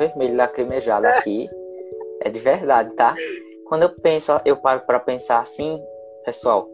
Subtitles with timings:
[0.00, 1.48] vermelho lacrimejado aqui.
[2.22, 3.14] É de verdade, tá?
[3.66, 5.80] Quando eu penso, eu paro para pensar assim,
[6.24, 6.68] pessoal,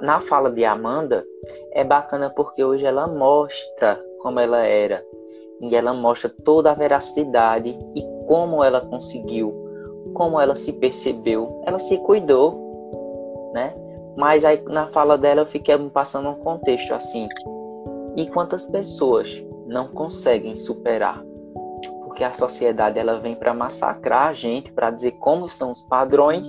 [0.00, 1.24] na fala de Amanda,
[1.72, 5.04] é bacana porque hoje ela mostra como ela era.
[5.60, 9.52] E ela mostra toda a veracidade e como ela conseguiu,
[10.14, 11.62] como ela se percebeu.
[11.66, 13.74] Ela se cuidou, né?
[14.16, 17.28] Mas aí na fala dela eu fiquei passando um contexto assim.
[18.16, 21.24] E quantas pessoas não conseguem superar?
[22.12, 26.46] Porque a sociedade ela vem para massacrar a gente, para dizer como são os padrões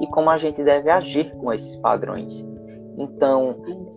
[0.00, 2.46] e como a gente deve agir com esses padrões.
[2.96, 3.56] Então,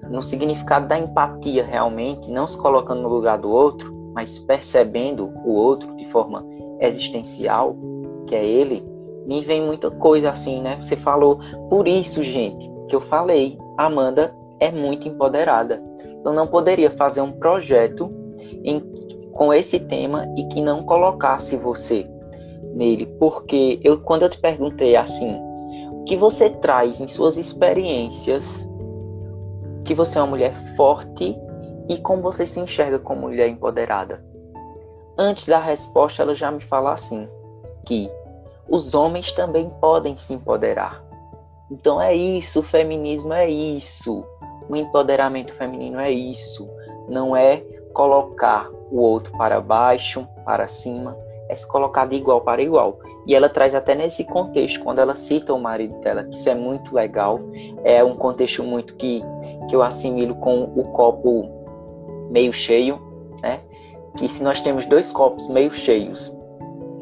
[0.10, 5.54] no significado da empatia realmente, não se colocando no lugar do outro, mas percebendo o
[5.54, 6.44] outro de forma
[6.80, 7.76] existencial,
[8.26, 8.84] que é ele,
[9.28, 10.78] me vem muita coisa assim, né?
[10.82, 11.38] Você falou,
[11.70, 15.78] por isso, gente, que eu falei, Amanda é muito empoderada.
[16.26, 18.12] Eu não poderia fazer um projeto
[18.64, 18.82] em,
[19.34, 22.10] com esse tema e que não colocasse você
[22.74, 25.36] nele, porque eu quando eu te perguntei assim,
[25.92, 28.68] o que você traz em suas experiências
[29.86, 31.38] que você é uma mulher forte
[31.90, 34.24] e como você se enxerga como mulher empoderada.
[35.18, 37.28] Antes da resposta, ela já me fala assim:
[37.86, 38.10] que
[38.68, 41.04] os homens também podem se empoderar.
[41.70, 44.26] Então é isso, o feminismo é isso,
[44.70, 46.70] o empoderamento feminino é isso.
[47.08, 47.64] Não é
[47.94, 51.18] colocar o outro para baixo, para cima,
[51.50, 53.00] é se colocar de igual para igual.
[53.26, 56.56] E ela traz até nesse contexto, quando ela cita o marido dela, que isso é
[56.56, 57.40] muito legal,
[57.84, 59.22] é um contexto muito que,
[59.70, 61.50] que eu assimilo com o copo
[62.30, 63.00] meio cheio,
[63.42, 63.62] né?
[64.18, 66.36] Que se nós temos dois copos meio cheios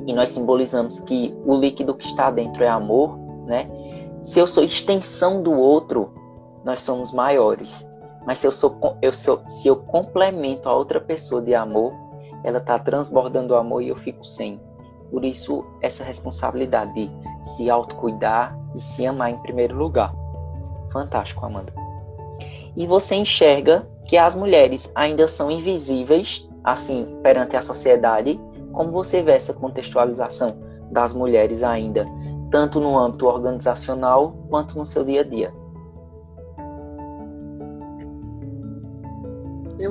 [0.06, 3.68] e nós simbolizamos que o líquido que está dentro é amor, né?
[4.24, 6.14] Se eu sou extensão do outro,
[6.64, 7.88] nós somos maiores.
[8.26, 11.94] Mas se eu sou, eu sou se eu complemento a outra pessoa de amor,
[12.44, 14.60] ela está transbordando amor e eu fico sem.
[15.10, 17.12] Por isso, essa responsabilidade de
[17.44, 20.14] se autocuidar e se amar em primeiro lugar.
[20.92, 21.74] Fantástico, Amanda.
[22.76, 28.40] E você enxerga que as mulheres ainda são invisíveis, assim, perante a sociedade.
[28.72, 30.58] Como você vê essa contextualização
[30.90, 32.06] das mulheres ainda,
[32.50, 35.54] tanto no âmbito organizacional quanto no seu dia a dia?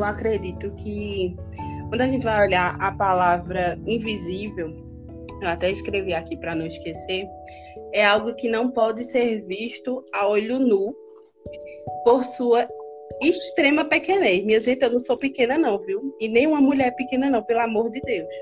[0.00, 1.37] Eu acredito que
[1.91, 4.75] quando a gente vai olhar a palavra invisível,
[5.43, 7.28] eu até escrevi aqui para não esquecer,
[7.93, 10.97] é algo que não pode ser visto a olho nu
[12.03, 12.66] por sua
[13.21, 14.43] extrema pequenez.
[14.43, 16.16] Minha gente, eu não sou pequena não, viu?
[16.19, 18.34] E nem uma mulher pequena não, pelo amor de Deus.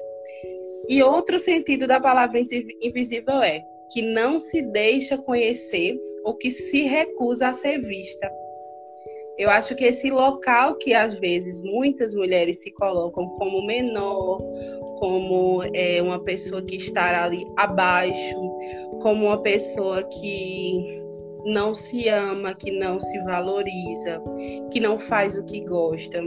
[0.89, 2.39] E outro sentido da palavra
[2.81, 8.31] invisível é que não se deixa conhecer ou que se recusa a ser vista.
[9.39, 14.39] Eu acho que esse local que às vezes muitas mulheres se colocam como menor,
[14.99, 18.37] como é, uma pessoa que está ali abaixo,
[19.01, 21.01] como uma pessoa que
[21.45, 24.21] não se ama, que não se valoriza,
[24.73, 26.21] que não faz o que gosta.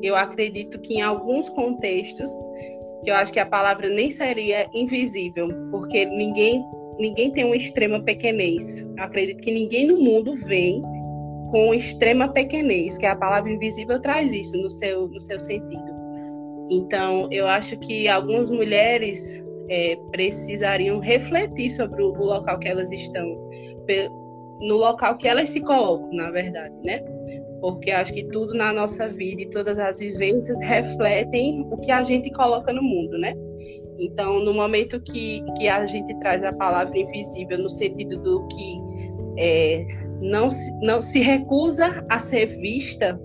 [0.00, 2.30] Eu acredito que em alguns contextos,
[3.04, 6.64] eu acho que a palavra nem seria invisível, porque ninguém
[7.00, 8.80] ninguém tem uma extrema pequenez.
[8.80, 10.82] Eu acredito que ninguém no mundo vem
[11.50, 15.98] com extrema pequenez, que a palavra invisível traz isso no seu, no seu sentido.
[16.70, 23.26] Então, eu acho que algumas mulheres é, precisariam refletir sobre o, local que elas estão,
[24.60, 27.00] no local que elas se colocam, na verdade, né?
[27.60, 32.02] Porque acho que tudo na nossa vida e todas as vivências refletem o que a
[32.02, 33.34] gente coloca no mundo, né?
[33.98, 38.80] Então, no momento que, que a gente traz a palavra invisível, no sentido do que
[39.38, 39.86] é,
[40.20, 43.20] não se, não se recusa a ser vista.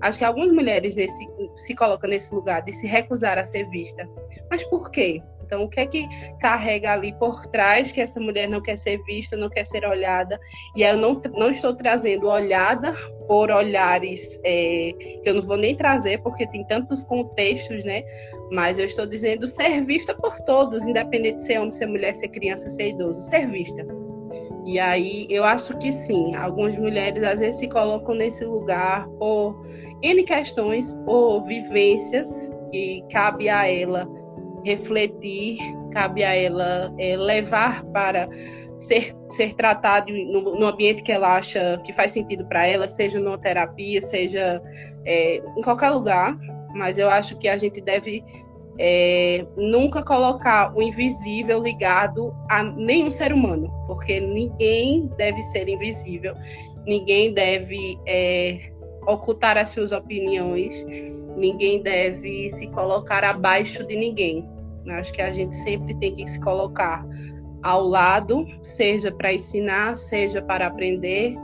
[0.00, 4.08] Acho que algumas mulheres nesse, se colocam nesse lugar de se recusar a ser vista.
[4.50, 5.22] Mas por quê?
[5.52, 6.08] Então, o que é que
[6.40, 10.40] carrega ali por trás que essa mulher não quer ser vista, não quer ser olhada?
[10.74, 12.94] E aí eu não, não estou trazendo olhada
[13.28, 18.02] por olhares é, que eu não vou nem trazer, porque tem tantos contextos, né?
[18.52, 22.28] Mas eu estou dizendo ser vista por todos, independente de ser homem, ser mulher, ser
[22.28, 23.22] criança, ser idoso.
[23.22, 23.86] Ser vista.
[24.66, 29.60] E aí eu acho que sim, algumas mulheres às vezes se colocam nesse lugar por
[30.02, 34.06] N questões ou vivências que cabe a ela
[34.64, 35.58] refletir,
[35.90, 38.28] cabe a ela é, levar para
[38.78, 43.18] ser, ser tratado no, no, ambiente que ela acha que faz sentido para ela, seja
[43.18, 44.62] numa terapia, seja
[45.06, 46.36] é, em qualquer lugar.
[46.74, 48.24] Mas eu acho que a gente deve
[48.78, 56.34] é, nunca colocar o invisível ligado a nenhum ser humano, porque ninguém deve ser invisível,
[56.86, 58.72] ninguém deve é,
[59.06, 60.84] ocultar as suas opiniões,
[61.36, 64.48] ninguém deve se colocar abaixo de ninguém.
[64.88, 67.06] Acho que a gente sempre tem que se colocar
[67.62, 71.36] ao lado, seja para ensinar, seja para aprender,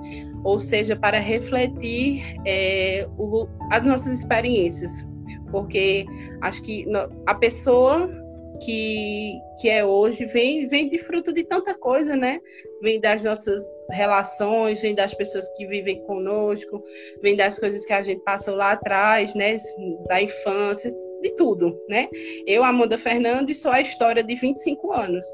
[0.42, 5.07] ou seja para refletir é, o, as nossas experiências.
[5.50, 6.05] Porque
[6.43, 6.87] acho que
[7.27, 8.09] a pessoa
[8.61, 12.41] que, que é hoje vem, vem de fruto de tanta coisa, né?
[12.83, 16.83] Vem das nossas relações, vem das pessoas que vivem conosco,
[17.23, 19.56] vem das coisas que a gente passou lá atrás, né?
[20.06, 20.91] Da infância,
[21.23, 22.09] de tudo, né?
[22.47, 25.27] Eu, Amanda Fernandes, sou a história de 25 anos.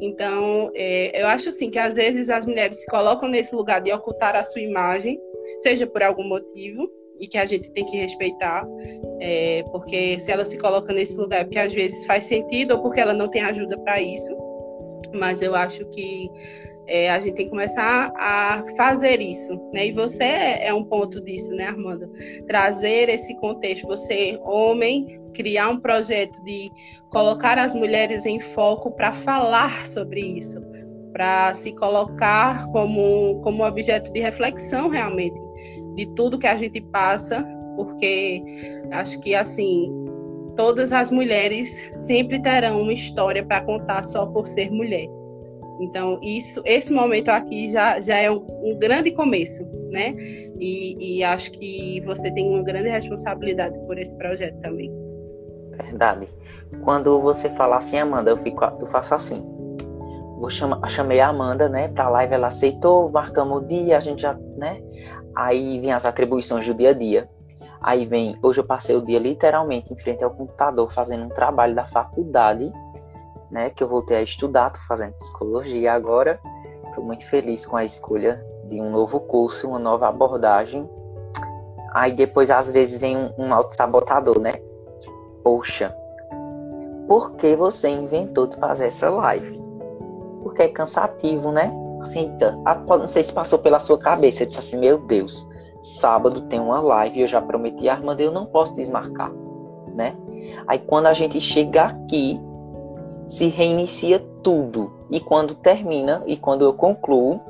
[0.00, 3.92] Então, é, eu acho assim que às vezes as mulheres se colocam nesse lugar de
[3.92, 5.20] ocultar a sua imagem,
[5.60, 6.88] seja por algum motivo,
[7.20, 8.66] e que a gente tem que respeitar,
[9.20, 13.00] é, porque se ela se coloca nesse lugar, porque às vezes faz sentido ou porque
[13.00, 14.36] ela não tem ajuda para isso,
[15.14, 16.30] mas eu acho que
[16.86, 19.88] é, a gente tem que começar a fazer isso, né?
[19.88, 22.10] E você é, é um ponto disso, né, Armanda?
[22.46, 26.70] Trazer esse contexto, você, homem, criar um projeto de
[27.10, 30.60] colocar as mulheres em foco para falar sobre isso,
[31.12, 35.47] para se colocar como, como objeto de reflexão realmente
[35.98, 37.44] de tudo que a gente passa,
[37.76, 38.42] porque
[38.92, 39.92] acho que assim
[40.54, 45.08] todas as mulheres sempre terão uma história para contar só por ser mulher.
[45.80, 48.44] Então, isso, esse momento aqui já, já é um,
[48.76, 50.16] grande começo, né?
[50.58, 54.90] E, e, acho que você tem uma grande responsabilidade por esse projeto também.
[55.76, 56.28] Verdade.
[56.82, 59.40] Quando você fala assim, Amanda, eu, fico, eu faço assim.
[60.40, 64.22] Vou chamar, chamei a Amanda, né, pra live, ela aceitou, marcamos o dia, a gente
[64.22, 64.80] já, né?
[65.38, 67.30] Aí vem as atribuições do dia a dia.
[67.80, 71.76] Aí vem, hoje eu passei o dia literalmente em frente ao computador fazendo um trabalho
[71.76, 72.72] da faculdade
[73.48, 76.40] né, que eu voltei a estudar, estou fazendo psicologia agora.
[76.88, 80.90] Estou muito feliz com a escolha de um novo curso, uma nova abordagem.
[81.92, 84.54] Aí depois, às vezes, vem um, um auto-sabotador, né?
[85.44, 85.94] Poxa,
[87.06, 89.56] por que você inventou de fazer essa live?
[90.42, 91.72] Porque é cansativo, né?
[92.00, 92.52] Assim, tá,
[92.86, 94.42] não sei se passou pela sua cabeça.
[94.42, 95.46] Eu disse assim, meu Deus,
[95.82, 99.32] sábado tem uma live, eu já prometi a Armanda, eu não posso desmarcar,
[99.94, 100.16] né?
[100.66, 102.40] Aí quando a gente chega aqui,
[103.26, 104.92] se reinicia tudo.
[105.10, 107.40] E quando termina, e quando eu concluo,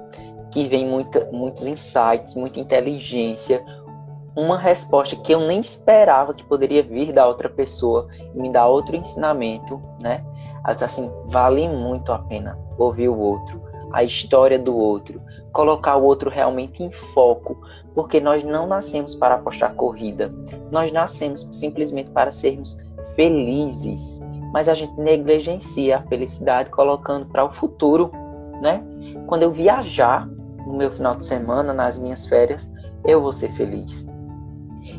[0.51, 3.65] que vem muita, muitos insights, muita inteligência,
[4.35, 8.69] uma resposta que eu nem esperava que poderia vir da outra pessoa e me dar
[8.69, 10.25] outro ensinamento, né?
[10.63, 13.61] Assim, vale muito a pena ouvir o outro,
[13.93, 15.21] a história do outro,
[15.53, 17.61] colocar o outro realmente em foco,
[17.95, 20.33] porque nós não nascemos para apostar corrida,
[20.71, 22.79] nós nascemos simplesmente para sermos
[23.17, 28.11] felizes mas a gente negligencia a felicidade colocando para o futuro,
[28.63, 28.83] né?
[29.27, 30.27] Quando eu viajar
[30.67, 32.69] no meu final de semana, nas minhas férias,
[33.05, 34.07] eu vou ser feliz.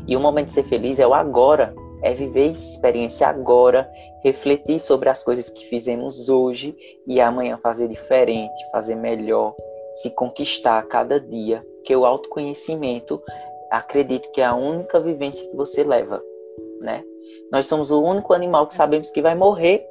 [0.06, 3.90] E o momento de ser feliz é o agora, é viver essa experiência agora,
[4.22, 6.74] refletir sobre as coisas que fizemos hoje
[7.06, 9.54] e amanhã fazer diferente, fazer melhor,
[9.94, 13.22] se conquistar a cada dia, que o autoconhecimento,
[13.70, 16.20] acredito que é a única vivência que você leva,
[16.80, 17.04] né?
[17.52, 19.86] Nós somos o único animal que sabemos que vai morrer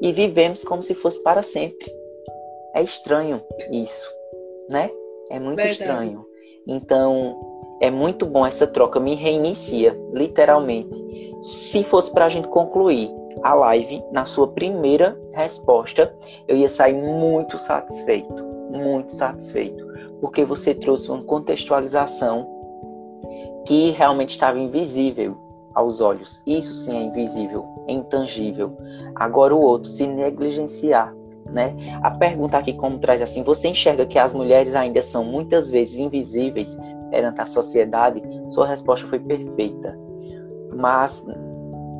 [0.00, 1.90] e vivemos como se fosse para sempre.
[2.74, 4.10] É estranho isso,
[4.68, 4.90] né?
[5.30, 5.80] É muito Verdade.
[5.80, 6.22] estranho.
[6.66, 7.53] Então,
[7.84, 11.04] é muito bom essa troca, me reinicia, literalmente.
[11.42, 13.10] Se fosse para a gente concluir
[13.42, 16.16] a live na sua primeira resposta,
[16.48, 19.86] eu ia sair muito satisfeito, muito satisfeito,
[20.18, 22.48] porque você trouxe uma contextualização
[23.66, 25.36] que realmente estava invisível
[25.74, 26.42] aos olhos.
[26.46, 28.78] Isso sim é invisível, é intangível.
[29.14, 31.14] Agora o outro, se negligenciar,
[31.44, 31.76] né?
[32.02, 35.98] A pergunta aqui como traz assim, você enxerga que as mulheres ainda são muitas vezes
[35.98, 36.78] invisíveis
[37.14, 38.20] perante a sociedade?
[38.48, 39.96] Sua resposta foi perfeita.
[40.74, 41.24] Mas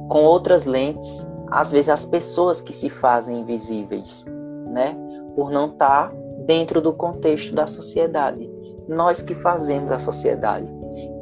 [0.09, 4.25] com outras lentes, às vezes as pessoas que se fazem invisíveis,
[4.73, 4.97] né?
[5.37, 6.13] Por não estar
[6.47, 8.51] dentro do contexto da sociedade.
[8.89, 10.69] Nós que fazemos a sociedade.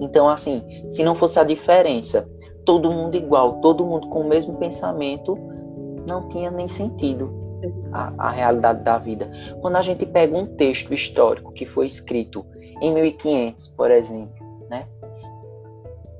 [0.00, 2.28] Então, assim, se não fosse a diferença
[2.64, 5.36] todo mundo igual, todo mundo com o mesmo pensamento,
[6.08, 7.30] não tinha nem sentido
[7.92, 9.28] a, a, realidade da vida.
[9.60, 12.44] Quando a gente pega um texto histórico que foi escrito
[12.82, 14.86] em 1500, por exemplo, né?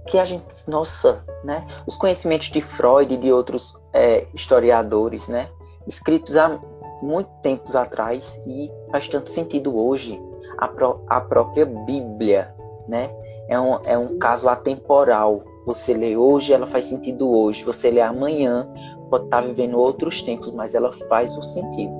[0.07, 1.66] Que a gente, nossa, né?
[1.87, 5.49] Os conhecimentos de Freud e de outros é, historiadores, né?
[5.87, 6.61] Escritos há
[7.02, 10.21] muito tempos atrás e faz tanto sentido hoje.
[10.59, 12.54] A, pró a própria Bíblia,
[12.87, 13.11] né?
[13.49, 17.64] É um, é um caso atemporal você lê hoje, ela faz sentido hoje.
[17.64, 18.69] Você lê amanhã,
[19.09, 21.92] pode estar vivendo outros tempos, mas ela faz o sentido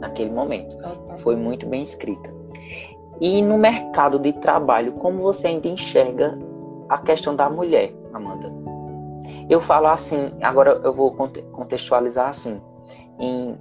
[0.00, 0.76] naquele momento.
[1.22, 2.30] Foi muito bem escrita.
[3.20, 6.38] E no mercado de trabalho, como você ainda enxerga
[6.88, 8.50] a questão da mulher, Amanda?
[9.48, 12.60] Eu falo assim, agora eu vou contextualizar assim,
[13.18, 13.58] em,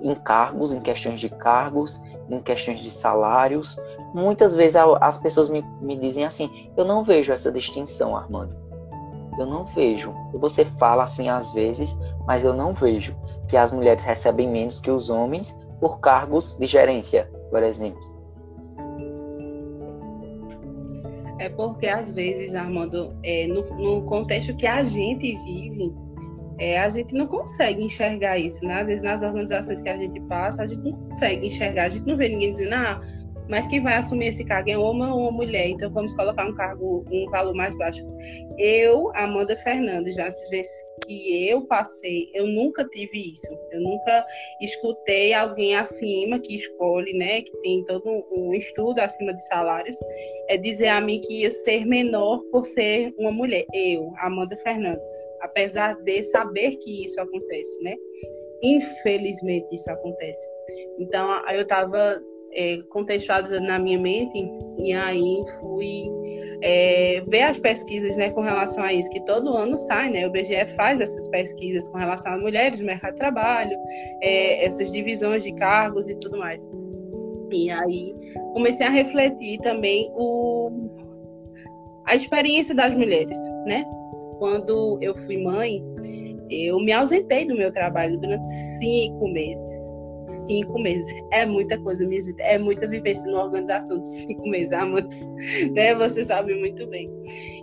[0.00, 3.76] em cargos, em questões de cargos, em questões de salários.
[4.12, 8.54] Muitas vezes as pessoas me, me dizem assim: eu não vejo essa distinção, Armando.
[9.38, 10.12] Eu não vejo.
[10.34, 11.96] Você fala assim às vezes,
[12.26, 13.14] mas eu não vejo
[13.46, 18.15] que as mulheres recebem menos que os homens por cargos de gerência, por exemplo.
[21.46, 25.94] É porque às vezes, Armando, é, no, no contexto que a gente vive,
[26.58, 28.80] é, a gente não consegue enxergar isso, né?
[28.80, 32.04] Às vezes nas organizações que a gente passa, a gente não consegue enxergar, a gente
[32.04, 33.00] não vê ninguém dizendo, ah,
[33.48, 36.44] mas quem vai assumir esse cargo é um homem ou uma mulher, então vamos colocar
[36.44, 38.04] um cargo, um valor mais baixo.
[38.58, 40.72] Eu, Amanda Fernandes, já às vezes
[41.06, 43.46] que eu passei, eu nunca tive isso.
[43.70, 44.26] Eu nunca
[44.60, 49.96] escutei alguém acima que escolhe, né, que tem todo um, estudo acima de salários,
[50.48, 53.64] é dizer a mim que ia ser menor por ser uma mulher.
[53.72, 55.08] Eu, Amanda Fernandes,
[55.40, 57.96] apesar de saber que isso acontece, né?
[58.62, 60.48] Infelizmente isso acontece.
[60.98, 62.20] Então, eu estava
[62.56, 66.10] é, contextualizando na minha mente e aí fui
[66.62, 70.26] é, ver as pesquisas né, com relação a isso, que todo ano sai, né?
[70.26, 73.76] O BGE faz essas pesquisas com relação a mulheres mercado de trabalho,
[74.22, 76.60] é, essas divisões de cargos e tudo mais.
[77.52, 78.14] E aí
[78.54, 80.70] comecei a refletir também o,
[82.06, 83.84] a experiência das mulheres, né?
[84.38, 85.84] Quando eu fui mãe,
[86.50, 88.46] eu me ausentei do meu trabalho durante
[88.78, 89.95] cinco meses
[90.26, 91.12] cinco meses.
[91.32, 92.40] É muita coisa, minha gente.
[92.40, 95.28] É muita vivência numa organização de cinco meses, amantes,
[95.72, 95.94] né?
[95.94, 97.10] Você sabe muito bem.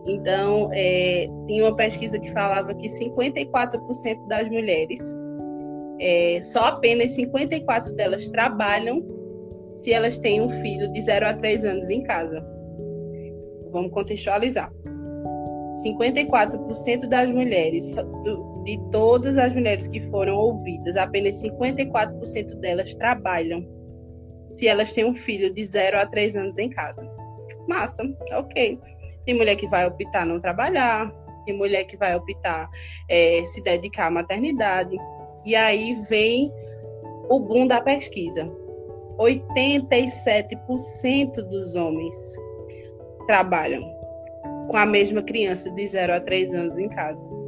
[0.05, 5.01] Então, é, tinha uma pesquisa que falava que 54% das mulheres,
[5.99, 9.03] é, só apenas 54 delas trabalham
[9.75, 12.45] se elas têm um filho de 0 a 3 anos em casa.
[13.71, 14.71] Vamos contextualizar.
[15.83, 17.95] 54% das mulheres
[18.63, 23.65] de todas as mulheres que foram ouvidas, apenas 54% delas trabalham
[24.49, 27.07] se elas têm um filho de 0 a 3 anos em casa.
[27.67, 28.79] Massa, ok.
[29.25, 31.11] Tem mulher que vai optar não trabalhar,
[31.45, 32.69] tem mulher que vai optar
[33.09, 34.97] é, se dedicar à maternidade.
[35.45, 36.51] E aí vem
[37.29, 38.49] o boom da pesquisa.
[39.17, 42.15] 87% dos homens
[43.27, 43.83] trabalham
[44.69, 47.42] com a mesma criança de 0 a 3 anos em casa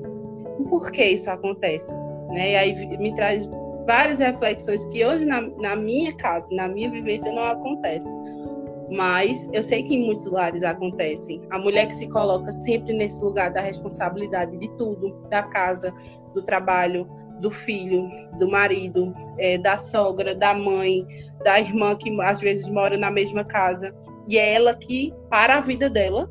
[0.64, 1.94] por que isso acontece.
[2.30, 2.52] Né?
[2.52, 3.48] E aí me traz
[3.86, 8.08] várias reflexões que hoje na, na minha casa, na minha vivência, não acontece.
[8.92, 11.42] Mas eu sei que em muitos lugares acontecem.
[11.50, 15.94] A mulher que se coloca sempre nesse lugar da responsabilidade de tudo, da casa,
[16.34, 17.08] do trabalho,
[17.40, 18.08] do filho,
[18.38, 21.06] do marido, é, da sogra, da mãe,
[21.44, 23.94] da irmã que às vezes mora na mesma casa.
[24.28, 26.30] E é ela que para a vida dela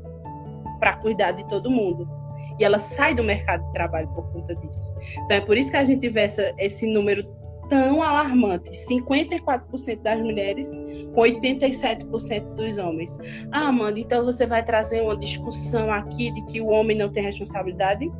[0.79, 2.14] para cuidar de todo mundo
[2.59, 4.95] e ela sai do mercado de trabalho por conta disso.
[5.25, 7.25] Então é por isso que a gente vê essa, esse número
[7.69, 10.69] tão alarmante, 54% das mulheres
[11.13, 13.17] com 87% dos homens.
[13.51, 17.23] Ah, Amanda, então você vai trazer uma discussão aqui de que o homem não tem
[17.23, 18.11] responsabilidade?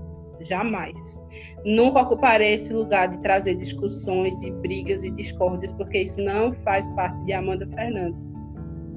[0.41, 1.19] Jamais.
[1.63, 6.89] Nunca ocuparei esse lugar de trazer discussões e brigas e discórdias, porque isso não faz
[6.89, 8.31] parte de Amanda Fernandes.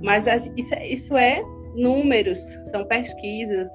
[0.02, 1.42] Mas é, isso é
[1.74, 2.40] números,
[2.70, 3.68] são pesquisas,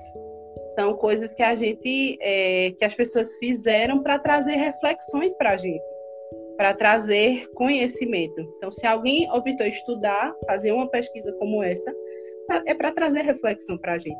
[0.75, 5.57] são coisas que a gente, é, que as pessoas fizeram para trazer reflexões para a
[5.57, 5.83] gente,
[6.57, 8.41] para trazer conhecimento.
[8.57, 11.93] Então, se alguém optou estudar, fazer uma pesquisa como essa,
[12.65, 14.19] é para trazer reflexão para a gente.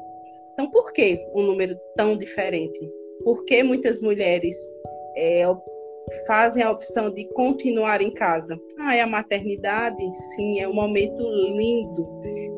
[0.54, 2.80] Então, por que um número tão diferente?
[3.24, 4.56] Por que muitas mulheres
[5.16, 5.44] é,
[6.28, 8.60] fazem a opção de continuar em casa?
[8.80, 10.04] Ah, é a maternidade?
[10.36, 12.08] Sim, é um momento lindo.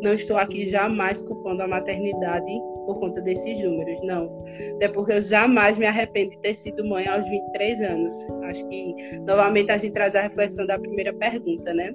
[0.02, 2.52] Não estou aqui jamais culpando a maternidade
[2.86, 4.44] por conta desses números, não.
[4.80, 8.14] É porque eu jamais me arrependo de ter sido mãe aos 23 anos.
[8.44, 11.94] Acho que, novamente, a gente traz a reflexão da primeira pergunta, né?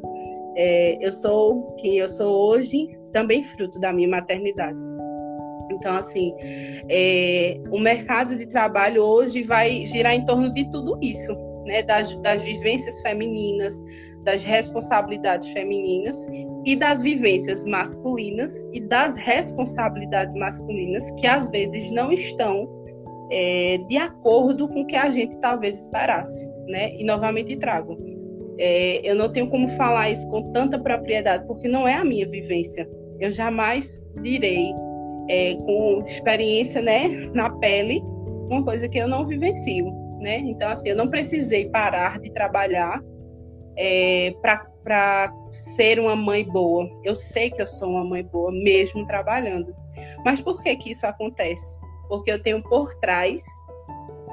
[0.57, 4.77] É, eu sou quem eu sou hoje, também fruto da minha maternidade.
[5.73, 6.35] Então, assim,
[6.89, 11.33] é, o mercado de trabalho hoje vai girar em torno de tudo isso,
[11.65, 11.83] né?
[11.83, 13.75] Das, das vivências femininas,
[14.25, 16.17] das responsabilidades femininas
[16.65, 22.69] e das vivências masculinas e das responsabilidades masculinas que às vezes não estão
[23.31, 26.95] é, de acordo com o que a gente talvez esperasse, né?
[26.97, 27.97] E novamente trago.
[28.59, 32.29] É, eu não tenho como falar isso com tanta propriedade porque não é a minha
[32.29, 32.89] vivência.
[33.19, 34.73] Eu jamais direi
[35.29, 38.03] é, com experiência, né, na pele,
[38.51, 40.39] uma coisa que eu não vivencio, né?
[40.41, 43.01] Então assim, eu não precisei parar de trabalhar
[43.83, 46.87] é, para ser uma mãe boa.
[47.03, 49.75] Eu sei que eu sou uma mãe boa, mesmo trabalhando.
[50.23, 51.75] Mas por que, que isso acontece?
[52.09, 53.43] Porque eu tenho por trás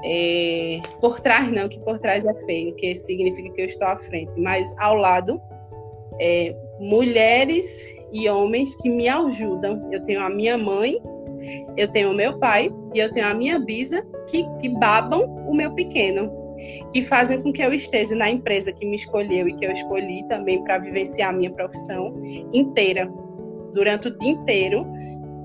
[0.03, 3.97] é, por trás não, que por trás é feio, que significa que eu estou à
[3.97, 5.41] frente, mas ao lado,
[6.19, 9.87] é, mulheres e homens que me ajudam.
[9.91, 11.01] Eu tenho a minha mãe,
[11.75, 15.53] eu tenho o meu pai e eu tenho a minha bisa que, que babam o
[15.53, 16.31] meu pequeno,
[16.93, 20.25] que fazem com que eu esteja na empresa que me escolheu e que eu escolhi
[20.27, 22.13] também para vivenciar a minha profissão
[22.53, 23.11] inteira.
[23.73, 24.85] Durante o dia inteiro,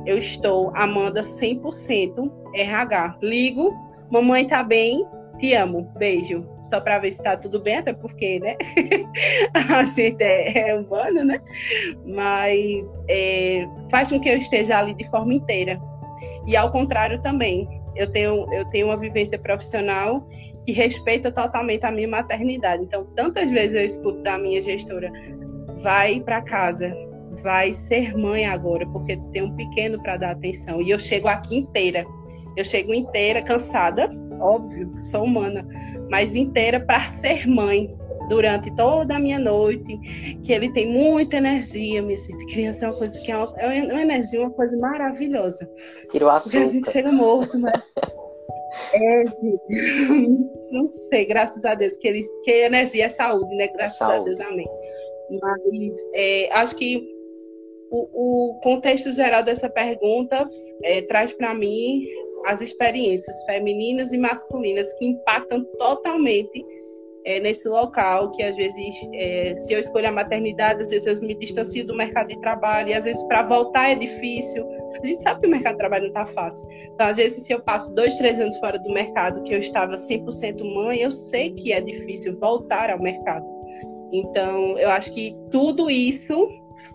[0.07, 3.19] eu estou Amanda 100% RH.
[3.23, 3.73] Ligo,
[4.11, 5.05] mamãe tá bem,
[5.39, 6.47] te amo, beijo.
[6.63, 8.57] Só para ver se tá tudo bem, até porque, né?
[9.55, 11.41] a gente é, é humano, né?
[12.07, 15.81] Mas é, faz com que eu esteja ali de forma inteira.
[16.47, 20.27] E ao contrário também, eu tenho, eu tenho uma vivência profissional
[20.65, 22.85] que respeita totalmente a minha maternidade.
[22.85, 25.11] Então, tantas vezes eu escuto da minha gestora,
[25.83, 26.95] vai para casa,
[27.43, 30.81] vai ser mãe agora, porque tu tem um pequeno para dar atenção.
[30.81, 32.05] E eu chego aqui inteira.
[32.57, 35.67] Eu chego inteira, cansada, óbvio, sou humana,
[36.11, 37.97] mas inteira para ser mãe
[38.29, 39.99] durante toda a minha noite,
[40.43, 42.47] que ele tem muita energia, minha gente.
[42.47, 45.69] Criança é uma coisa que é uma, é uma energia, uma coisa maravilhosa.
[46.11, 46.51] Tira o açúcar.
[46.51, 47.73] Porque a gente chega morto, mas
[48.93, 53.69] É, gente, não sei, graças a Deus, que, eles, que energia é saúde, né?
[53.69, 54.21] Graças é saúde.
[54.21, 54.67] a Deus, amém.
[55.41, 57.03] Mas é, acho que
[57.91, 60.49] o, o, contexto geral dessa pergunta
[60.83, 62.07] é, traz para mim
[62.47, 66.65] as experiências femininas e masculinas que impactam totalmente
[67.25, 71.27] é, nesse local, que às vezes, é, se eu escolho a maternidade, às vezes eu
[71.27, 74.67] me distancio do mercado de trabalho, e às vezes para voltar é difícil.
[75.01, 76.69] A gente sabe que o mercado de trabalho não está fácil.
[76.95, 79.95] Então, às vezes, se eu passo dois, três anos fora do mercado, que eu estava
[79.95, 83.47] 100% mãe, eu sei que é difícil voltar ao mercado.
[84.13, 86.49] Então, eu acho que tudo isso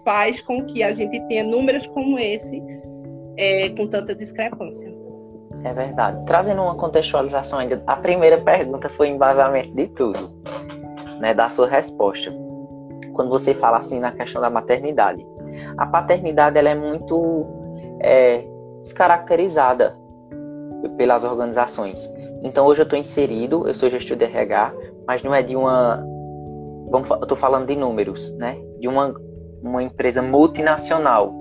[0.03, 2.61] faz com que a gente tenha números como esse
[3.37, 5.06] é, com tanta discrepância.
[5.67, 6.23] É verdade.
[6.25, 10.31] Trazendo uma contextualização ainda, a primeira pergunta foi embasamento de tudo,
[11.19, 12.33] né, da sua resposta.
[13.13, 15.25] Quando você fala assim na questão da maternidade,
[15.77, 17.45] a paternidade ela é muito
[17.99, 18.43] é,
[18.79, 19.97] descaracterizada
[20.97, 22.09] pelas organizações.
[22.43, 24.73] Então hoje eu estou inserido, eu sou gestor de RH,
[25.05, 26.01] mas não é de uma,
[26.89, 28.57] vamos, eu estou falando de números, né?
[28.79, 29.13] De uma
[29.61, 31.33] uma empresa multinacional,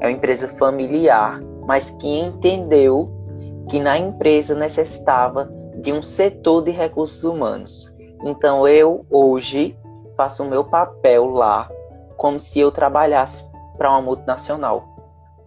[0.00, 3.10] é uma empresa familiar, mas que entendeu
[3.68, 7.92] que na empresa necessitava de um setor de recursos humanos.
[8.22, 9.76] Então eu hoje
[10.16, 11.68] faço o meu papel lá
[12.16, 13.44] como se eu trabalhasse
[13.76, 14.84] para uma multinacional.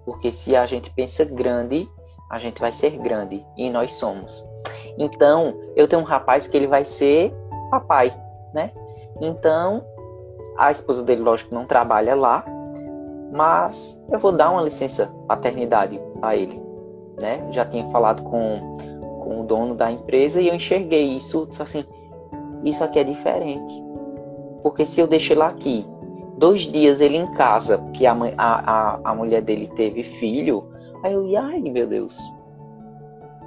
[0.06, 1.90] Porque se a gente pensa grande,
[2.30, 4.44] a gente vai ser grande e nós somos.
[4.98, 7.34] Então, eu tenho um rapaz que ele vai ser
[7.70, 8.14] papai,
[8.54, 8.72] né?
[9.22, 9.84] Então,
[10.58, 12.44] a esposa dele, lógico, não trabalha lá,
[13.32, 16.67] mas eu vou dar uma licença paternidade a ele
[17.20, 17.46] né?
[17.52, 18.78] Já tinha falado com,
[19.20, 21.84] com o dono da empresa e eu enxerguei isso, assim,
[22.64, 23.84] isso aqui é diferente.
[24.62, 25.86] Porque se eu deixei lá aqui,
[26.38, 30.70] dois dias ele em casa, porque a, a, a, mulher dele teve filho,
[31.04, 32.18] aí eu ai meu Deus,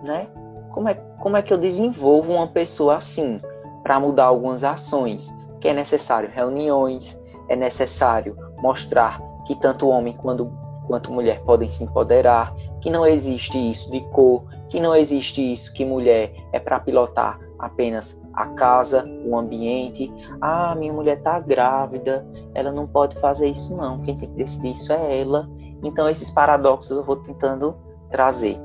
[0.05, 0.27] né?
[0.71, 3.41] Como é, como é que eu desenvolvo uma pessoa assim
[3.83, 5.33] para mudar algumas ações?
[5.61, 10.51] Que é necessário reuniões, é necessário mostrar que tanto homem quanto,
[10.87, 15.73] quanto mulher podem se empoderar, que não existe isso de cor, que não existe isso
[15.73, 20.11] que mulher é para pilotar apenas a casa, o ambiente.
[20.40, 24.01] Ah, minha mulher está grávida, ela não pode fazer isso não.
[24.01, 25.49] Quem tem que decidir isso é ela.
[25.83, 27.77] Então esses paradoxos eu vou tentando
[28.11, 28.59] trazer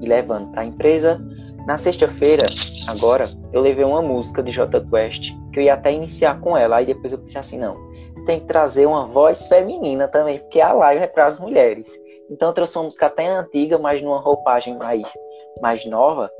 [0.00, 1.20] e levando para a empresa.
[1.66, 2.46] Na sexta-feira,
[2.88, 6.76] agora, eu levei uma música de J Quest que eu ia até iniciar com ela,
[6.76, 7.76] aí depois eu pensei assim, não,
[8.24, 11.88] tem que trazer uma voz feminina também, porque a live é para as mulheres.
[12.30, 15.12] Então eu trouxe uma música antiga, mas numa roupagem mais,
[15.60, 16.30] mais nova,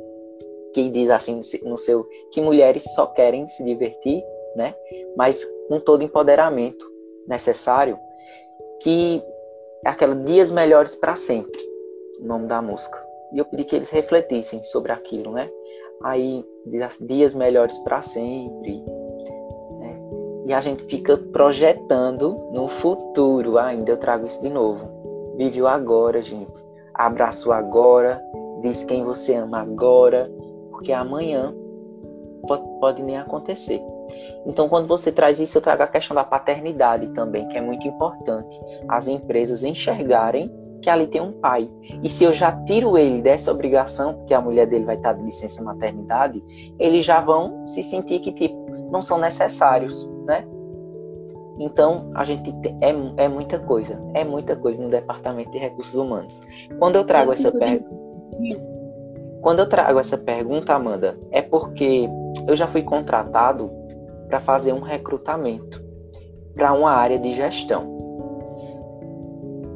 [0.73, 4.23] que diz assim no seu que mulheres só querem se divertir,
[4.57, 4.75] né?
[5.17, 6.91] Mas com todo empoderamento
[7.27, 7.99] necessário,
[8.81, 9.23] que
[9.85, 11.61] é aquela dias melhores para sempre,
[12.21, 13.03] o nome da música.
[13.33, 15.51] E eu pedi que eles refletissem sobre aquilo, né?
[16.03, 18.85] Aí diz assim, dias melhores para sempre,
[20.45, 23.91] e a gente fica projetando no futuro ainda.
[23.91, 24.89] Eu trago isso de novo.
[25.37, 26.65] Vive o agora, gente.
[26.95, 28.21] Abraça o agora.
[28.63, 30.31] Diz quem você ama agora.
[30.71, 31.55] Porque amanhã
[32.47, 33.81] pode, pode nem acontecer.
[34.45, 37.87] Então, quando você traz isso, eu trago a questão da paternidade também, que é muito
[37.87, 38.59] importante.
[38.89, 40.51] As empresas enxergarem
[40.83, 41.71] que ali tem um pai.
[42.03, 45.23] E se eu já tiro ele dessa obrigação, porque a mulher dele vai estar de
[45.23, 46.43] licença maternidade,
[46.79, 48.62] eles já vão se sentir que, tipo,
[48.93, 50.45] não são necessários né?
[51.59, 55.95] Então, a gente tem, é, é muita coisa, é muita coisa no Departamento de Recursos
[55.95, 56.41] Humanos.
[56.79, 58.03] Quando eu trago essa pergunta.
[59.43, 62.09] Quando eu trago essa pergunta, Amanda, é porque
[62.47, 63.71] eu já fui contratado
[64.29, 65.83] para fazer um recrutamento
[66.55, 67.91] para uma área de gestão.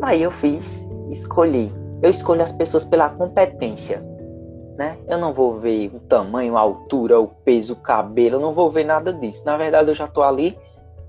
[0.01, 1.73] Aí eu fiz, escolhi.
[2.01, 4.03] Eu escolho as pessoas pela competência,
[4.77, 4.99] né?
[5.09, 8.71] Eu não vou ver o tamanho, a altura, o peso, o cabelo, eu não vou
[8.71, 9.45] ver nada disso.
[9.45, 10.59] Na verdade, eu já estou ali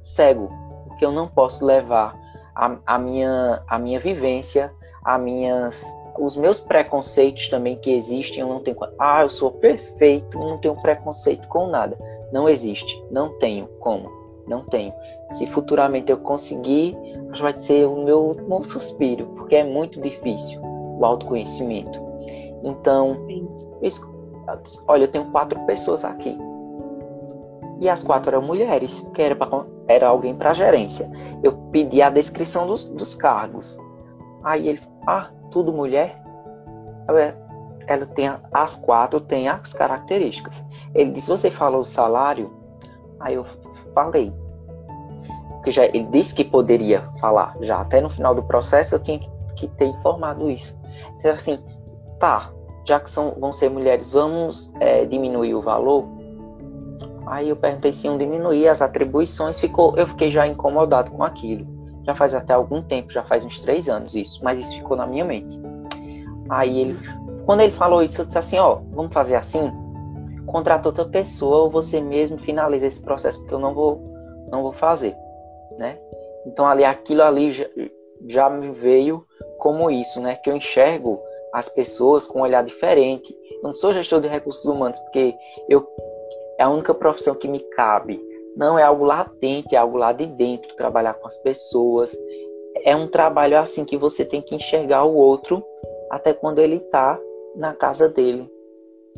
[0.02, 0.50] cego,
[0.88, 2.16] porque eu não posso levar
[2.56, 5.84] a, a, minha, a minha vivência, a minhas,
[6.18, 8.40] os meus preconceitos também que existem.
[8.40, 11.98] Eu não tenho, ah, eu sou perfeito, não tenho preconceito com nada.
[12.32, 14.10] Não existe, não tenho como,
[14.48, 14.94] não tenho.
[15.32, 16.96] Se futuramente eu conseguir,
[17.38, 22.08] vai ser o meu, meu suspiro, porque é muito difícil o autoconhecimento.
[22.64, 23.28] Então,
[23.82, 23.92] eu,
[24.88, 26.38] olha, eu tenho quatro pessoas aqui.
[27.80, 31.10] E as quatro eram mulheres, que era, pra, era alguém para gerência.
[31.44, 33.78] Eu pedi a descrição dos, dos cargos.
[34.44, 36.20] Aí ele, ah, tudo mulher?
[37.10, 37.34] É,
[37.88, 40.64] ela tem as quatro tem as características.
[40.94, 42.52] Ele disse, você falou o salário?
[43.20, 43.46] Aí eu
[43.94, 44.34] falei.
[45.54, 47.56] Porque já ele disse que poderia falar.
[47.62, 50.78] Já até no final do processo eu tinha que, que ter informado isso.
[51.16, 51.64] Disse assim,
[52.20, 52.52] tá,
[52.88, 56.08] já que são, vão ser mulheres, vamos é, diminuir o valor?
[57.26, 61.68] Aí eu perguntei se iam diminuir as atribuições, ficou, eu fiquei já incomodado com aquilo.
[62.06, 65.06] Já faz até algum tempo, já faz uns três anos isso, mas isso ficou na
[65.06, 65.60] minha mente.
[66.50, 67.00] Aí ele,
[67.46, 69.70] quando ele falou isso, eu disse assim, ó, vamos fazer assim?
[70.46, 74.02] Contrata outra pessoa ou você mesmo finaliza esse processo, porque eu não vou,
[74.50, 75.14] não vou fazer,
[75.78, 75.98] né?
[76.46, 77.66] Então ali, aquilo ali já,
[78.26, 79.26] já me veio
[79.58, 80.38] como isso, né?
[80.38, 81.20] Que eu enxergo
[81.58, 83.36] as pessoas com um olhar diferente.
[83.64, 85.34] Eu não sou gestor de recursos humanos porque
[85.68, 85.86] eu
[86.60, 88.24] é a única profissão que me cabe.
[88.56, 92.16] Não é algo latente, é algo lá de dentro, trabalhar com as pessoas.
[92.84, 95.64] É um trabalho assim que você tem que enxergar o outro
[96.12, 97.20] até quando ele está
[97.56, 98.52] na casa dele.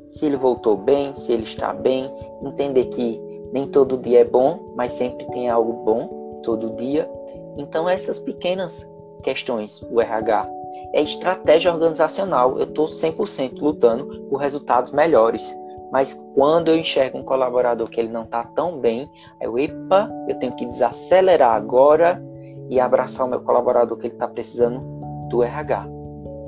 [0.07, 2.09] Se ele voltou bem, se ele está bem,
[2.41, 3.19] entender que
[3.51, 7.09] nem todo dia é bom, mas sempre tem algo bom todo dia.
[7.57, 8.89] Então essas pequenas
[9.23, 10.58] questões, o RH
[10.93, 12.57] é estratégia organizacional.
[12.57, 15.55] Eu estou 100% lutando por resultados melhores.
[15.91, 19.09] Mas quando eu enxergo um colaborador que ele não está tão bem,
[19.41, 22.21] eu, epa, eu tenho que desacelerar agora
[22.69, 24.81] e abraçar o meu colaborador que ele está precisando
[25.29, 25.87] do RH.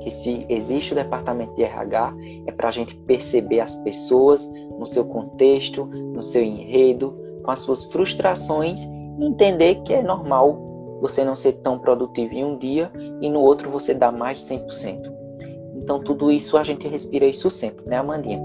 [0.00, 2.14] Que se existe o departamento de RH,
[2.46, 7.60] é para a gente perceber as pessoas no seu contexto, no seu enredo, com as
[7.60, 8.80] suas frustrações
[9.18, 10.71] e entender que é normal
[11.02, 12.88] você não ser tão produtivo em um dia
[13.20, 15.12] e no outro você dá mais de 100%.
[15.74, 18.40] Então, tudo isso a gente respira isso sempre, né, Amandinha?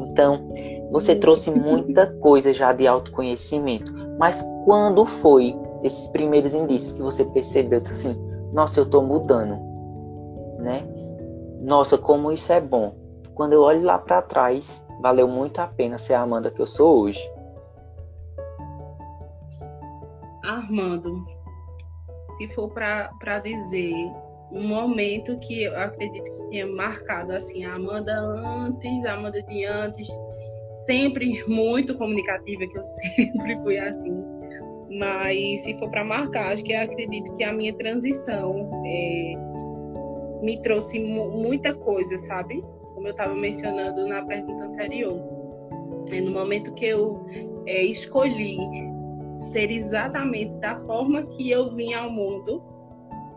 [0.00, 0.48] Então,
[0.90, 7.24] você trouxe muita coisa já de autoconhecimento, mas quando foi esses primeiros indícios que você
[7.26, 8.16] percebeu assim,
[8.52, 9.56] nossa, eu estou mudando,
[10.58, 10.82] né?
[11.60, 12.96] Nossa, como isso é bom.
[13.36, 16.66] Quando eu olho lá para trás, valeu muito a pena ser a Amanda que eu
[16.66, 17.20] sou hoje.
[20.44, 21.24] Armando,
[22.36, 23.94] se for para dizer
[24.52, 29.64] um momento que eu acredito que tenha marcado assim a Amanda antes, a Amanda de
[29.64, 30.08] antes,
[30.84, 34.24] sempre muito comunicativa, que eu sempre fui assim.
[34.98, 39.34] Mas se for para marcar, acho que eu acredito que a minha transição é,
[40.42, 42.62] me trouxe muita coisa, sabe?
[42.94, 45.18] Como eu estava mencionando na pergunta anterior.
[46.10, 47.24] É no momento que eu
[47.66, 48.58] é, escolhi
[49.36, 52.62] ser exatamente da forma que eu vim ao mundo,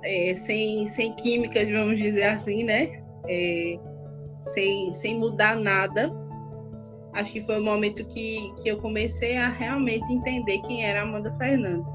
[0.03, 3.03] é, sem, sem químicas, vamos dizer assim, né?
[3.27, 3.79] É,
[4.39, 6.11] sem, sem mudar nada.
[7.13, 11.33] Acho que foi o momento que, que eu comecei a realmente entender quem era Amanda
[11.37, 11.91] Fernandes.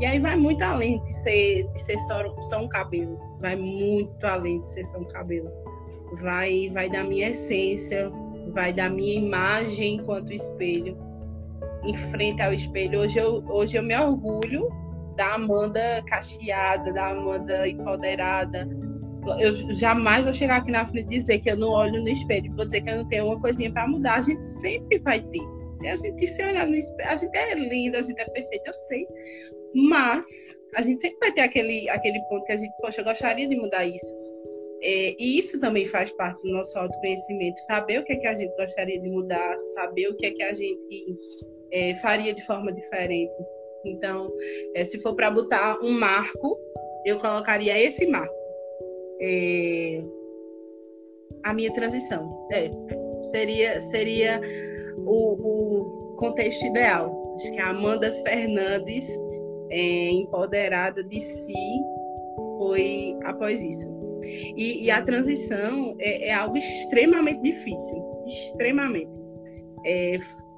[0.00, 3.18] E aí vai muito além de ser, de ser só, só um cabelo.
[3.40, 5.50] Vai muito além de ser só um cabelo.
[6.20, 8.10] Vai, vai da minha essência,
[8.52, 11.07] vai da minha imagem enquanto espelho
[11.88, 13.00] em frente ao espelho.
[13.00, 14.68] Hoje eu, hoje eu me orgulho
[15.16, 18.68] da Amanda cacheada, da Amanda empoderada.
[19.40, 22.54] Eu jamais vou chegar aqui na frente e dizer que eu não olho no espelho,
[22.54, 24.16] vou dizer que eu não tenho uma coisinha para mudar.
[24.16, 25.42] A gente sempre vai ter.
[25.58, 28.64] Se a gente se olhar no espelho, a gente é linda, a gente é perfeita,
[28.68, 29.06] eu sei.
[29.74, 30.26] Mas
[30.76, 33.56] a gente sempre vai ter aquele, aquele ponto que a gente, poxa, eu gostaria de
[33.56, 34.14] mudar isso.
[34.80, 37.58] É, e isso também faz parte do nosso autoconhecimento.
[37.62, 40.42] Saber o que é que a gente gostaria de mudar, saber o que é que
[40.42, 41.18] a gente
[41.72, 43.32] é, faria de forma diferente.
[43.84, 44.32] Então,
[44.74, 46.58] é, se for para botar um marco,
[47.04, 48.34] eu colocaria esse marco.
[49.20, 50.02] É,
[51.44, 52.48] a minha transição.
[52.52, 52.70] É,
[53.24, 54.40] seria seria
[54.98, 57.34] o, o, contexto ideal.
[57.36, 59.08] Acho que a Amanda Fernandes,
[59.70, 61.80] é, empoderada de si,
[62.58, 63.88] foi após isso.
[64.56, 69.10] E, e a transição é, é, algo extremamente difícil, extremamente.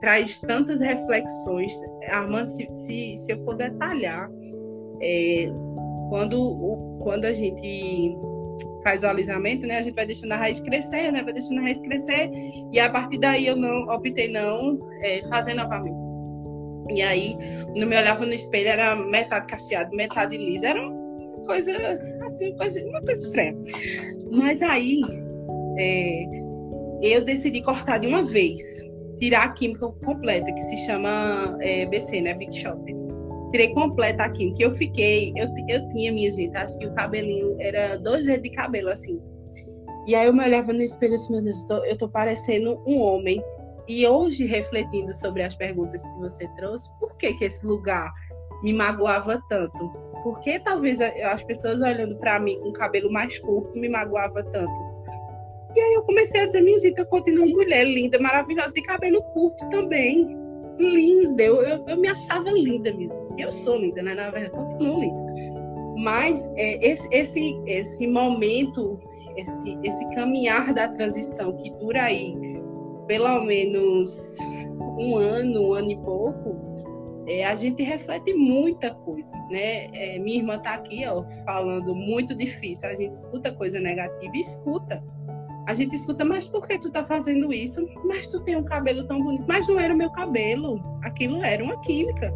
[0.00, 1.72] Traz tantas reflexões.
[2.08, 4.30] Armando, se, se, se eu for detalhar,
[5.02, 5.48] é,
[6.08, 8.16] quando, quando a gente
[8.82, 11.62] faz o alisamento, né, a gente vai deixando a raiz crescer, né, vai deixando a
[11.62, 12.30] raiz crescer,
[12.72, 15.96] e a partir daí eu não optei não é, fazer novamente.
[16.92, 17.36] E aí,
[17.66, 21.72] quando eu me olhava no espelho, era metade cacheado, metade lisa, era uma coisa,
[22.24, 23.56] assim, uma coisa, uma coisa estranha.
[24.32, 25.00] Mas aí,
[25.78, 26.24] é,
[27.02, 28.62] eu decidi cortar de uma vez,
[29.20, 32.82] tirar a química completa, que se chama é, BC, né, Big Shop
[33.50, 34.62] tirei completa a química.
[34.62, 38.50] Eu fiquei, eu, eu tinha, minha gente, acho que o cabelinho era dois dedos de
[38.50, 39.20] cabelo, assim.
[40.06, 43.00] E aí eu me olhava no espelho assim, meu Deus, tô, eu tô parecendo um
[43.00, 43.42] homem.
[43.88, 48.12] E hoje, refletindo sobre as perguntas que você trouxe, por que que esse lugar
[48.62, 49.88] me magoava tanto?
[50.22, 54.89] Por que talvez as pessoas olhando para mim com cabelo mais curto me magoava tanto?
[55.74, 59.22] E aí eu comecei a dizer, minha gente, eu continuo mulher linda, maravilhosa, de cabelo
[59.32, 60.38] curto também
[60.80, 63.34] linda, eu, eu, eu, me achava linda mesmo.
[63.38, 64.14] Eu sou linda, né?
[64.14, 65.30] Na verdade, continuo linda.
[65.96, 68.98] Mas é, esse, esse, esse momento,
[69.36, 72.34] esse, esse caminhar da transição que dura aí
[73.06, 74.38] pelo menos
[74.98, 76.70] um ano, um ano e pouco,
[77.26, 79.86] é, a gente reflete muita coisa, né?
[79.92, 82.88] É, minha irmã está aqui, ó, falando muito difícil.
[82.88, 85.02] A gente escuta coisa negativa, escuta
[85.66, 87.86] a gente escuta, mas por que tu tá fazendo isso?
[88.04, 89.44] Mas tu tem um cabelo tão bonito.
[89.46, 90.82] Mas não era o meu cabelo.
[91.02, 92.32] Aquilo era uma química.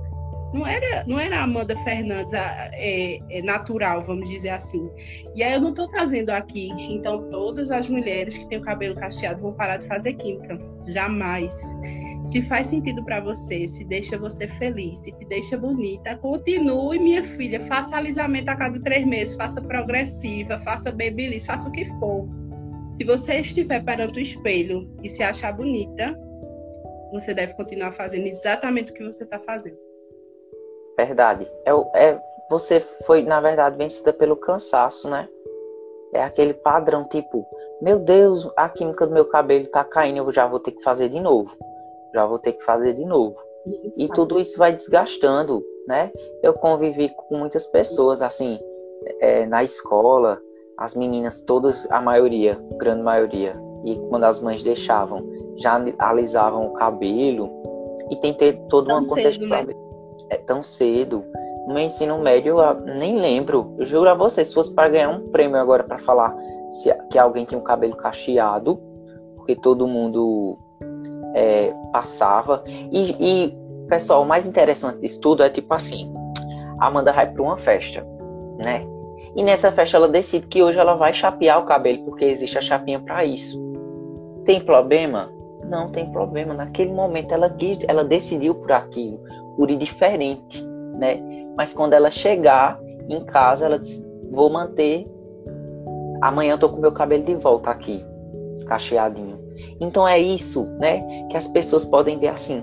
[0.53, 4.89] Não era, não era a Amanda Fernandes a, é, é natural, vamos dizer assim.
[5.35, 8.95] E aí eu não estou trazendo aqui, então todas as mulheres que têm o cabelo
[8.95, 10.57] cacheado vão parar de fazer química.
[10.87, 11.77] Jamais.
[12.27, 17.25] Se faz sentido para você, se deixa você feliz, se te deixa bonita, continue, minha
[17.25, 17.59] filha.
[17.63, 22.29] Faça alisamento a cada três meses, faça progressiva, faça babyliss, faça o que for
[22.97, 26.17] se você estiver perante o espelho e se achar bonita,
[27.13, 29.77] você deve continuar fazendo exatamente o que você está fazendo.
[30.97, 31.45] Verdade.
[31.65, 35.29] É, é, você foi, na verdade, vencida pelo cansaço, né?
[36.13, 37.45] É aquele padrão, tipo,
[37.83, 41.09] meu Deus, a química do meu cabelo tá caindo, eu já vou ter que fazer
[41.09, 41.51] de novo.
[42.15, 43.37] Já vou ter que fazer de novo.
[43.67, 46.13] Isso, e tudo isso vai desgastando, né?
[46.45, 48.61] Eu convivi com muitas pessoas, assim,
[49.21, 50.41] é, na escola,
[50.79, 55.23] as meninas todas, a maioria, grande maioria, e quando as mães deixavam,
[55.57, 57.51] já alisavam o cabelo
[58.11, 59.69] e tem ter toda tão uma contextualidade.
[59.69, 59.75] Né?
[60.31, 61.25] É tão cedo.
[61.67, 63.75] No meu ensino médio, eu nem lembro.
[63.79, 66.35] Eu juro a você, se fosse para ganhar um prêmio agora para falar
[66.73, 68.81] se, que alguém tinha um cabelo cacheado,
[69.37, 70.59] porque todo mundo
[71.35, 72.63] é, passava.
[72.67, 73.59] E, e,
[73.89, 76.13] pessoal, o mais interessante disso tudo é tipo assim:
[76.79, 78.07] a Amanda vai para uma festa,
[78.59, 78.87] né?
[79.37, 82.63] E nessa festa ela decide que hoje ela vai chapear o cabelo, porque existe a
[82.63, 83.61] chapinha para isso.
[84.45, 85.31] Tem problema?
[85.69, 86.55] Não tem problema.
[86.55, 89.21] Naquele momento ela quis, ela decidiu por aquilo,
[89.57, 90.65] por ir diferente,
[90.99, 91.21] né?
[91.57, 95.07] Mas quando ela chegar em casa, ela diz: "Vou manter
[96.21, 98.05] amanhã eu tô com meu cabelo de volta aqui,
[98.67, 99.39] cacheadinho".
[99.81, 101.27] Então é isso, né?
[101.31, 102.63] Que as pessoas podem ver assim.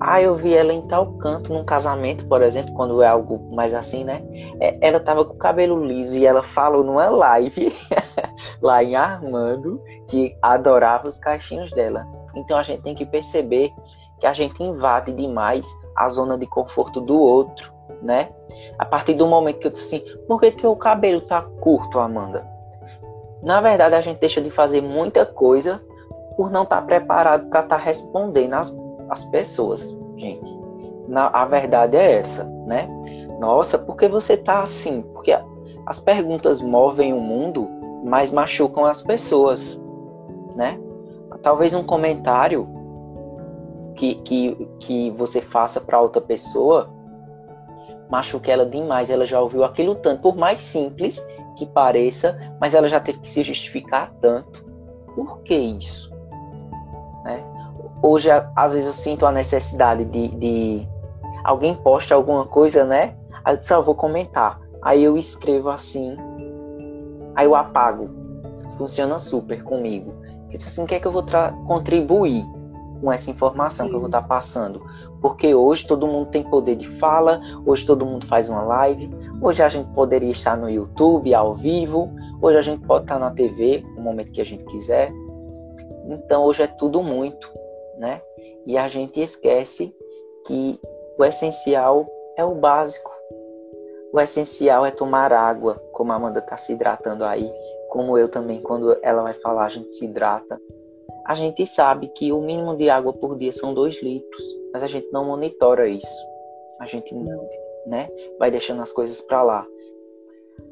[0.00, 3.74] Ah, eu vi ela em tal canto, num casamento, por exemplo, quando é algo mais
[3.74, 4.22] assim, né?
[4.60, 7.74] É, ela tava com o cabelo liso e ela falou numa live
[8.62, 12.06] lá em Armando que adorava os caixinhos dela.
[12.36, 13.72] Então a gente tem que perceber
[14.20, 18.30] que a gente invade demais a zona de conforto do outro, né?
[18.78, 22.46] A partir do momento que eu disse assim, por que teu cabelo tá curto, Amanda?
[23.42, 25.80] Na verdade, a gente deixa de fazer muita coisa
[26.36, 28.70] por não estar tá preparado para estar tá respondendo as
[29.10, 30.58] as pessoas, gente.
[31.08, 32.88] Na, a verdade é essa, né?
[33.40, 35.02] Nossa, por que você tá assim?
[35.12, 35.36] Porque
[35.86, 37.68] as perguntas movem o mundo,
[38.04, 39.80] mas machucam as pessoas,
[40.54, 40.78] né?
[41.42, 42.66] Talvez um comentário
[43.94, 46.90] que, que, que você faça para outra pessoa
[48.08, 49.10] machuque ela demais.
[49.10, 51.24] Ela já ouviu aquilo tanto, por mais simples
[51.56, 54.64] que pareça, mas ela já teve que se justificar tanto.
[55.14, 56.10] Por que isso?
[57.24, 57.44] Né?
[58.02, 60.88] Hoje às vezes eu sinto a necessidade de, de
[61.44, 63.14] alguém posta alguma coisa, né?
[63.44, 64.60] Aí eu disse, ah, eu vou comentar.
[64.82, 66.16] Aí eu escrevo assim,
[67.34, 68.10] aí eu apago.
[68.76, 70.12] Funciona super comigo.
[70.42, 71.24] Porque assim, o que é que eu vou
[71.66, 72.44] contribuir
[73.00, 74.82] com essa informação que eu vou estar tá passando?
[75.20, 79.10] Porque hoje todo mundo tem poder de fala, hoje todo mundo faz uma live,
[79.42, 83.30] hoje a gente poderia estar no YouTube ao vivo, hoje a gente pode estar na
[83.30, 85.12] TV no momento que a gente quiser.
[86.08, 87.57] Então hoje é tudo muito
[87.98, 88.20] né?
[88.66, 89.94] E a gente esquece
[90.46, 90.80] que
[91.18, 92.06] o essencial
[92.36, 93.10] é o básico.
[94.12, 97.50] O essencial é tomar água, como a Amanda está se hidratando aí.
[97.90, 100.60] como eu também, quando ela vai falar, a gente se hidrata.
[101.26, 104.86] A gente sabe que o mínimo de água por dia são dois litros, mas a
[104.86, 106.26] gente não monitora isso.
[106.80, 107.14] A gente
[107.86, 108.08] né,
[108.38, 109.66] vai deixando as coisas para lá.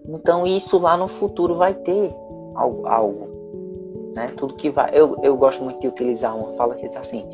[0.09, 2.15] Então isso lá no futuro vai ter
[2.55, 3.36] algo, algo
[4.17, 4.33] né?
[4.37, 4.91] Tudo que vai.
[4.93, 7.25] Eu, eu gosto muito de utilizar uma fala que diz assim: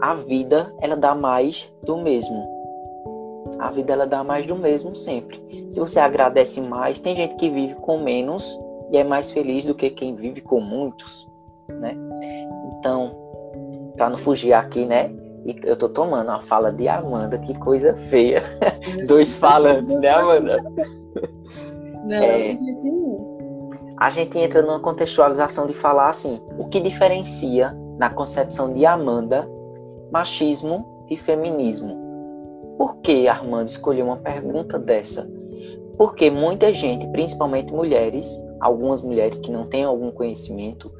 [0.00, 2.56] a vida ela dá mais do mesmo.
[3.58, 5.66] A vida ela dá mais do mesmo sempre.
[5.70, 8.58] Se você agradece mais, tem gente que vive com menos
[8.92, 11.26] e é mais feliz do que quem vive com muitos,
[11.68, 11.96] né?
[12.78, 13.10] Então,
[13.96, 15.10] para não fugir aqui, né?
[15.64, 18.42] eu tô tomando a fala de Amanda, que coisa feia.
[19.06, 20.58] Dois falantes, né, Amanda?
[22.04, 22.52] Não, é,
[23.98, 29.48] a gente entra numa contextualização de falar assim: o que diferencia na concepção de Amanda
[30.10, 32.06] machismo e feminismo?
[32.78, 35.28] Por que Armando escolheu uma pergunta dessa?
[35.96, 38.30] Porque muita gente, principalmente mulheres,
[38.60, 40.92] algumas mulheres que não têm algum conhecimento,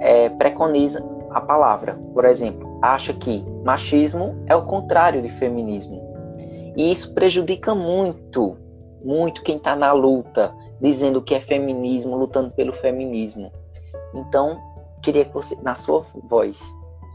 [0.00, 1.94] é, preconiza a palavra.
[2.14, 6.00] Por exemplo, acha que machismo é o contrário de feminismo.
[6.76, 8.56] E isso prejudica muito,
[9.04, 13.50] muito quem está na luta, dizendo que é feminismo, lutando pelo feminismo.
[14.14, 14.60] Então,
[15.02, 16.62] queria que você, na sua voz,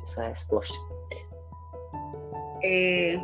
[0.03, 0.75] essa resposta.
[2.63, 3.19] É,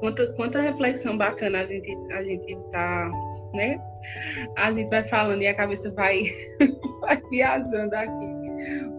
[0.00, 3.10] quanta, quanta reflexão bacana a gente a gente tá,
[3.54, 3.80] né?
[4.56, 6.24] A gente vai falando e a cabeça vai,
[7.00, 8.28] vai viajando aqui.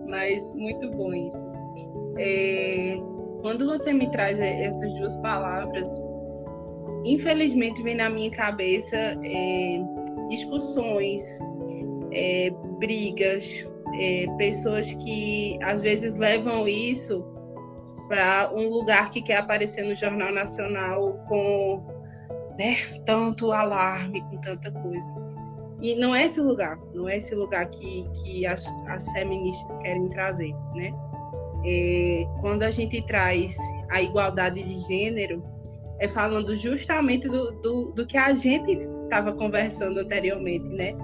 [0.08, 1.46] Mas muito bom isso.
[2.18, 2.98] É,
[3.42, 5.90] quando você me traz essas duas palavras,
[7.04, 9.80] infelizmente vem na minha cabeça é,
[10.30, 11.24] discussões,
[12.12, 13.68] é, brigas,
[14.00, 17.26] é, pessoas que às vezes levam isso
[18.08, 21.84] para um lugar que quer aparecer no Jornal Nacional com
[22.58, 25.08] né, tanto alarme, com tanta coisa.
[25.82, 30.10] E não é esse lugar, não é esse lugar que, que as, as feministas querem
[30.10, 30.94] trazer, né?
[31.66, 33.56] É, quando a gente traz
[33.90, 35.44] a igualdade de gênero,
[36.00, 38.72] é falando justamente do, do, do que a gente
[39.04, 40.96] estava conversando anteriormente, né?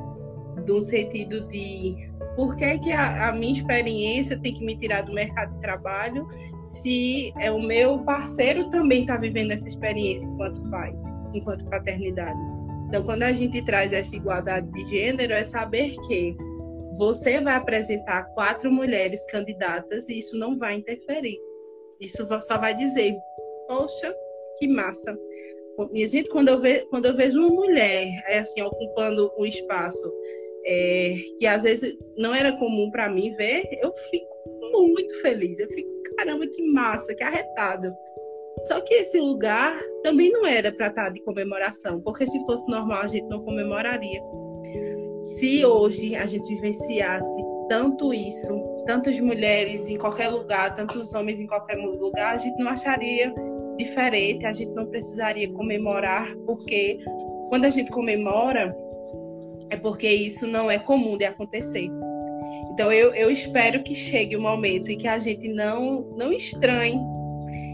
[0.66, 5.14] Do sentido de por que, que a, a, minha experiência tem que me tirar do
[5.14, 6.28] mercado de trabalho
[6.62, 10.94] se é o meu parceiro também está vivendo essa experiência enquanto pai,
[11.34, 12.38] enquanto paternidade.
[12.88, 16.36] Então, quando a gente traz essa igualdade de gênero, é saber que
[16.98, 21.38] você vai apresentar quatro mulheres candidatas e isso não vai interferir.
[22.00, 23.16] Isso só vai dizer,
[23.68, 24.14] poxa,
[24.58, 25.18] que massa.
[25.92, 30.10] Minha gente, quando eu, ve, quando eu vejo uma mulher é assim, ocupando um espaço
[30.66, 34.36] é, que às vezes não era comum para mim ver, eu fico
[34.72, 35.60] muito feliz.
[35.60, 37.94] Eu fico, caramba, que massa, que arretado.
[38.64, 43.02] Só que esse lugar também não era para estar de comemoração, porque se fosse normal
[43.04, 44.22] a gente não comemoraria.
[45.22, 51.48] Se hoje a gente vivenciasse tanto isso, tantas mulheres em qualquer lugar, tantos homens em
[51.48, 53.34] qualquer lugar, a gente não acharia
[53.78, 57.00] diferente, a gente não precisaria comemorar, porque
[57.50, 58.76] quando a gente comemora,
[59.70, 61.90] é porque isso não é comum de acontecer.
[62.72, 66.32] Então eu, eu espero que chegue o um momento em que a gente não, não
[66.32, 67.00] estranhe,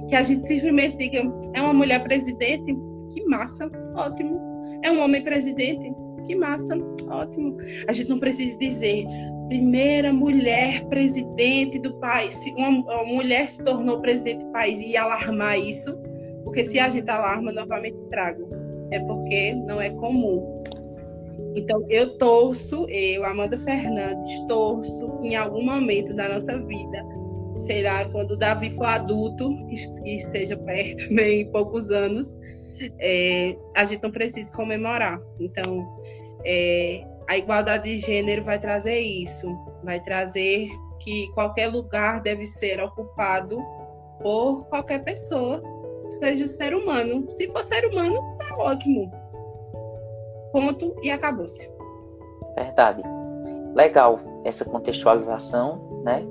[0.09, 2.75] que a gente simplesmente diga, é uma mulher presidente,
[3.11, 4.39] que massa, ótimo.
[4.83, 5.91] É um homem presidente,
[6.23, 6.77] que massa,
[7.09, 7.57] ótimo.
[7.87, 9.05] A gente não precisa dizer,
[9.47, 12.35] primeira mulher presidente do país.
[12.37, 15.97] Se uma, mulher se tornou presidente do país e alarmar isso,
[16.43, 18.47] porque se a gente alarma, novamente trago.
[18.91, 20.63] É porque não é comum.
[21.55, 27.05] Então, eu torço, eu, Amanda Fernandes, torço em algum momento da nossa vida,
[27.57, 32.37] será quando o Davi for adulto, que, que seja perto, né, em poucos anos,
[32.99, 35.19] é, a gente não precisa comemorar.
[35.39, 35.87] Então,
[36.45, 39.47] é, a igualdade de gênero vai trazer isso,
[39.83, 40.67] vai trazer
[40.99, 43.57] que qualquer lugar deve ser ocupado
[44.21, 45.61] por qualquer pessoa,
[46.09, 47.29] seja ser humano.
[47.29, 49.11] Se for ser humano, tá ótimo.
[50.51, 51.71] Ponto e acabou-se.
[52.55, 53.01] Verdade.
[53.73, 56.23] Legal essa contextualização, né?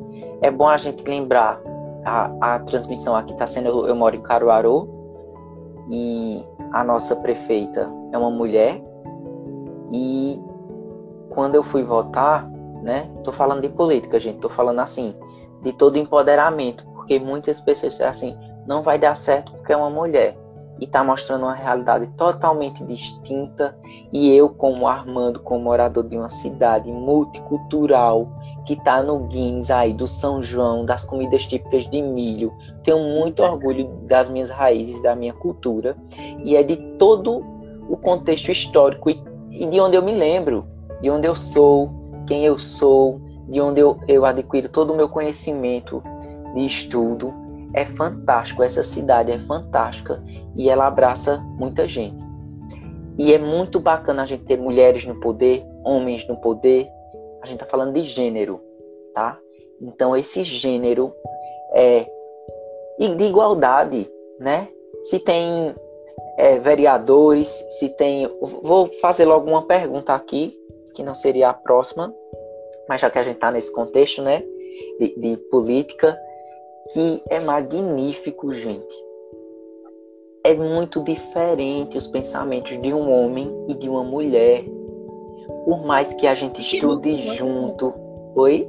[0.42, 1.61] É bom a gente lembrar
[2.05, 4.99] a, a transmissão aqui está sendo eu moro em Caruaru
[5.91, 8.80] e a nossa prefeita é uma mulher
[9.93, 10.41] e
[11.30, 12.49] quando eu fui votar,
[12.82, 13.09] né?
[13.24, 14.38] Tô falando de política, gente.
[14.38, 15.14] Tô falando assim,
[15.62, 18.36] de todo empoderamento, porque muitas pessoas dizem assim,
[18.66, 20.36] não vai dar certo porque é uma mulher.
[20.80, 23.76] E tá mostrando uma realidade totalmente distinta.
[24.11, 28.26] E eu, como Armando, como morador de uma cidade multicultural,
[28.64, 32.51] que tá no Guins aí do São João, das comidas típicas de milho,
[32.82, 35.96] tenho muito orgulho das minhas raízes, da minha cultura.
[36.44, 37.40] E é de todo
[37.88, 40.66] o contexto histórico e de onde eu me lembro
[41.00, 41.90] de onde eu sou,
[42.26, 46.02] quem eu sou, de onde eu, eu adquiro todo o meu conhecimento
[46.54, 47.32] de estudo.
[47.72, 50.22] É fantástico, essa cidade é fantástica
[50.56, 52.22] e ela abraça muita gente.
[53.16, 56.88] E é muito bacana a gente ter mulheres no poder, homens no poder.
[57.42, 58.60] A gente está falando de gênero,
[59.14, 59.38] tá?
[59.80, 61.12] Então esse gênero
[61.72, 62.06] é
[63.09, 64.68] de igualdade, né?
[65.03, 65.74] Se tem
[66.36, 67.48] é, vereadores,
[67.78, 68.28] se tem.
[68.62, 70.59] Vou fazer logo uma pergunta aqui,
[70.94, 72.14] que não seria a próxima,
[72.88, 74.42] mas já que a gente está nesse contexto, né?
[74.98, 76.18] De, de política,
[76.92, 78.94] que é magnífico, gente.
[80.44, 84.64] É muito diferente os pensamentos de um homem e de uma mulher.
[85.64, 87.92] Por mais que a gente estude junto.
[88.34, 88.66] Oi?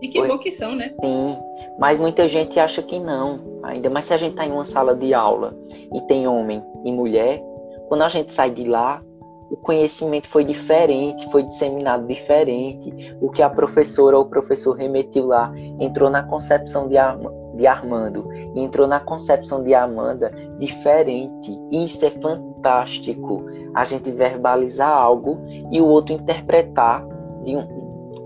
[0.00, 0.92] E que bom que são, né?
[1.02, 1.36] Sim,
[1.78, 3.38] mas muita gente acha que não.
[3.62, 5.56] Ainda mais se a gente está em uma sala de aula
[5.94, 7.42] e tem homem e mulher,
[7.88, 9.02] quando a gente sai de lá,
[9.50, 13.16] o conhecimento foi diferente, foi disseminado diferente.
[13.20, 17.18] O que a professora ou o professor remetiu lá entrou na concepção de, Ar
[17.54, 21.56] de Armando e entrou na concepção de Amanda diferente.
[21.70, 23.44] Isso é fantástico.
[23.74, 25.38] A gente verbalizar algo
[25.70, 27.06] e o outro interpretar
[27.44, 27.75] de um,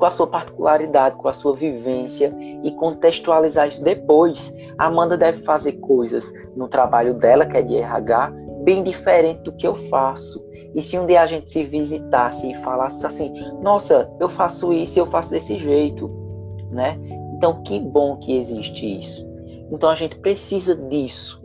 [0.00, 2.34] com a sua particularidade, com a sua vivência
[2.64, 4.52] e contextualizar isso depois.
[4.78, 8.32] A Amanda deve fazer coisas no trabalho dela, que é de RH,
[8.64, 10.42] bem diferente do que eu faço.
[10.74, 13.30] E se um dia a gente se visitasse e falasse assim,
[13.62, 16.10] nossa, eu faço isso, eu faço desse jeito,
[16.70, 16.98] né?
[17.36, 19.28] Então, que bom que existe isso.
[19.70, 21.42] Então, a gente precisa disso,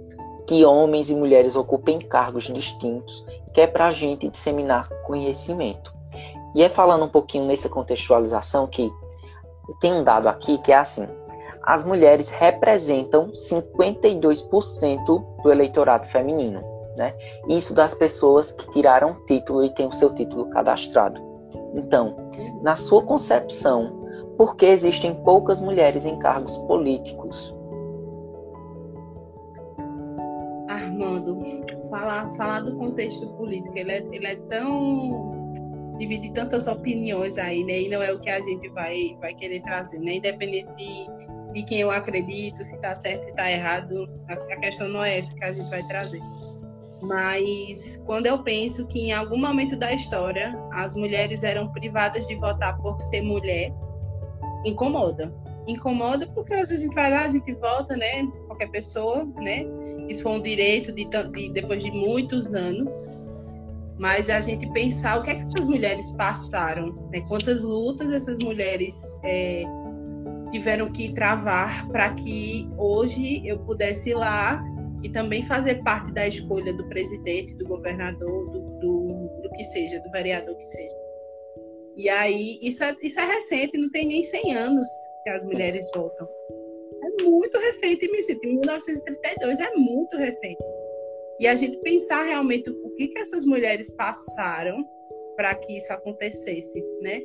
[0.48, 5.95] que homens e mulheres ocupem cargos distintos, que é para a gente disseminar conhecimento.
[6.56, 8.90] E é falando um pouquinho nessa contextualização que
[9.82, 11.06] tem um dado aqui que é assim:
[11.62, 16.62] as mulheres representam 52% do eleitorado feminino,
[16.96, 17.14] né?
[17.50, 21.22] Isso das pessoas que tiraram título e têm o seu título cadastrado.
[21.74, 22.16] Então,
[22.62, 24.06] na sua concepção,
[24.38, 27.54] por que existem poucas mulheres em cargos políticos?
[30.70, 31.38] Armando,
[31.90, 35.45] falar, falar do contexto político, ele é, ele é tão
[35.98, 37.82] dividir tantas opiniões aí, né?
[37.82, 40.16] E não é o que a gente vai, vai querer trazer, né?
[40.16, 44.88] Independente de, de quem eu acredito, se está certo, se está errado, a, a questão
[44.88, 46.22] não é essa que a gente vai trazer.
[47.02, 52.36] Mas quando eu penso que em algum momento da história as mulheres eram privadas de
[52.36, 53.74] votar por ser mulher,
[54.66, 55.34] incomoda.
[55.68, 58.26] Incomoda porque a gente vai lá, a gente vota, né?
[58.48, 59.66] Qualquer pessoa, né?
[60.08, 63.10] Isso foi um direito de, de depois de muitos anos
[63.98, 67.22] mas a gente pensar o que é que essas mulheres passaram, né?
[67.28, 68.94] quantas lutas essas mulheres
[69.24, 69.64] é,
[70.52, 74.62] tiveram que travar para que hoje eu pudesse ir lá
[75.02, 80.00] e também fazer parte da escolha do presidente, do governador, do, do, do que seja,
[80.00, 80.96] do vereador que seja.
[81.96, 84.88] E aí, isso é, isso é recente, não tem nem 100 anos
[85.24, 86.28] que as mulheres votam.
[87.04, 88.46] É muito recente, minha gente.
[88.46, 90.75] 1932 é muito recente
[91.40, 94.86] e a gente pensar realmente o que, que essas mulheres passaram
[95.36, 97.22] para que isso acontecesse, né?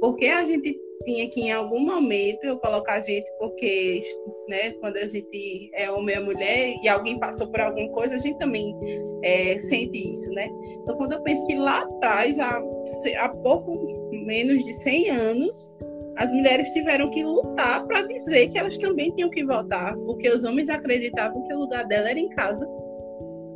[0.00, 4.02] Porque a gente tinha que em algum momento eu colocar a gente porque
[4.48, 8.18] né quando a gente é homem ou mulher e alguém passou por alguma coisa a
[8.18, 8.74] gente também
[9.22, 10.48] é, sente isso né
[10.82, 12.62] então quando eu penso que lá atrás há,
[13.18, 15.74] há pouco menos de 100 anos
[16.16, 20.44] as mulheres tiveram que lutar para dizer que elas também tinham que votar porque os
[20.44, 22.66] homens acreditavam que o lugar dela era em casa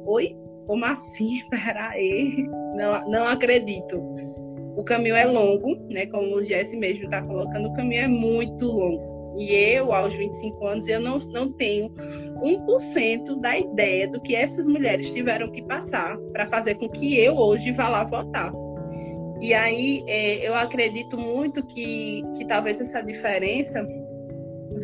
[0.08, 0.34] Oi?
[0.66, 1.42] Como assim?
[1.50, 2.48] Peraí.
[2.74, 4.00] Não, não acredito.
[4.74, 6.06] O caminho é longo, né?
[6.06, 9.36] Como o Jesse mesmo está colocando, o caminho é muito longo.
[9.36, 14.66] E eu, aos 25 anos, eu não, não tenho 1% da ideia do que essas
[14.66, 18.50] mulheres tiveram que passar para fazer com que eu hoje vá lá votar.
[19.40, 23.86] E aí é, eu acredito muito que, que talvez essa diferença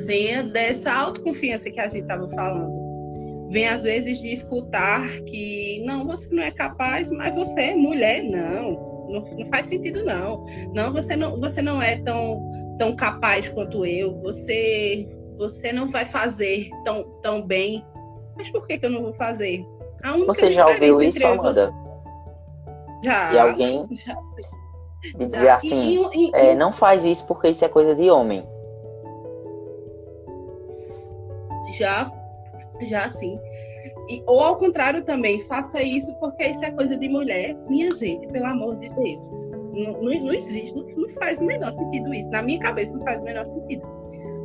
[0.06, 2.83] venha dessa autoconfiança que a gente estava falando
[3.54, 8.24] vem às vezes de escutar que não, você não é capaz, mas você é mulher,
[8.24, 10.44] não, não, não faz sentido não.
[10.74, 12.42] Não, você não, você não é tão,
[12.80, 17.84] tão capaz quanto eu, você você não vai fazer tão, tão bem.
[18.36, 19.64] Mas por que, que eu não vou fazer?
[20.26, 21.72] você já ouviu isso, Amanda?
[23.04, 23.30] Já.
[23.30, 24.14] De alguém já,
[25.00, 25.54] de dizer já.
[25.54, 28.44] assim, e, e, é, não faz isso porque isso é coisa de homem.
[31.78, 32.12] Já
[32.82, 33.38] já assim.
[34.08, 37.56] E, ou ao contrário também, faça isso porque isso é coisa de mulher.
[37.68, 39.28] Minha gente, pelo amor de Deus.
[39.72, 42.30] Não, não, não existe, não, não, faz o menor sentido isso.
[42.30, 43.82] Na minha cabeça não faz o menor sentido.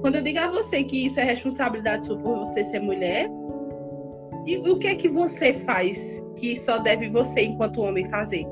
[0.02, 3.30] Quando eu digo a você que isso é responsabilidade sua por você ser mulher,
[4.46, 8.46] e o que é que você faz que só deve você, enquanto homem, fazer?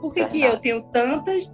[0.00, 1.50] Por que, que eu tenho tantas,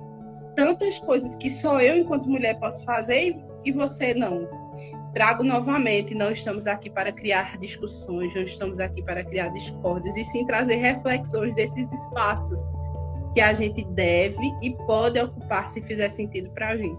[0.55, 4.47] tantas coisas que só eu, enquanto mulher, posso fazer e você não?
[5.17, 10.23] Trago novamente, não estamos aqui para criar discussões, não estamos aqui para criar discórdias, e
[10.27, 12.61] sim trazer reflexões desses espaços
[13.33, 16.99] que a gente deve e pode ocupar se fizer sentido para a gente.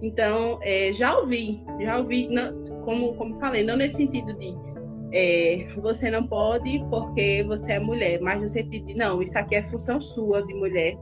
[0.00, 4.56] Então, é, já ouvi, já ouvi, não, como, como falei, não nesse sentido de
[5.12, 9.56] é, você não pode porque você é mulher, mas no sentido de, não, isso aqui
[9.56, 10.96] é função sua de mulher.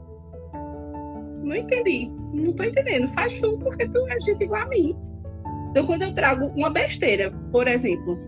[1.45, 3.07] Não entendi, não tô entendendo.
[3.07, 5.10] Faz tu porque tu é gente igual a mim.
[5.71, 8.19] Então, quando eu trago uma besteira, por exemplo,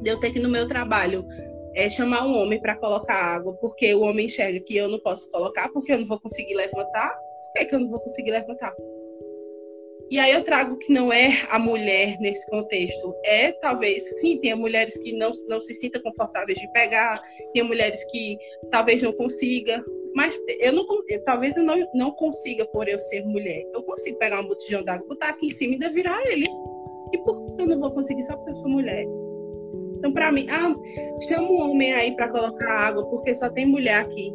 [0.00, 1.26] de eu ter que no meu trabalho
[1.74, 5.28] é, chamar um homem para colocar água, porque o homem enxerga que eu não posso
[5.30, 8.72] colocar, porque eu não vou conseguir levantar, por que, que eu não vou conseguir levantar?
[10.10, 13.14] E aí eu trago que não é a mulher nesse contexto.
[13.24, 18.02] É talvez, sim, tem mulheres que não, não se sintam confortáveis de pegar, tem mulheres
[18.10, 18.36] que
[18.70, 19.84] talvez não consiga,
[20.14, 23.64] mas eu não eu, talvez eu não, não consiga por eu ser mulher.
[23.72, 26.46] Eu consigo pegar um botijão d'água, botar aqui em cima e ainda virar ele.
[27.12, 29.06] E por que eu não vou conseguir só porque eu sou mulher?
[29.98, 30.74] Então, para mim, ah,
[31.28, 34.32] chama um homem aí para colocar água, porque só tem mulher aqui.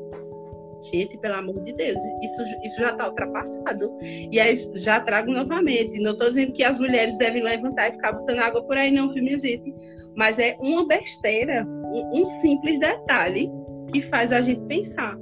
[0.91, 3.97] Gente, pelo amor de Deus, isso, isso já está ultrapassado.
[4.01, 5.99] E aí já trago novamente.
[5.99, 9.11] Não estou dizendo que as mulheres devem levantar e ficar botando água por aí, não,
[9.11, 9.73] gente.
[10.15, 13.49] Mas é uma besteira, um, um, simples detalhe
[13.91, 15.17] que faz a gente pensar.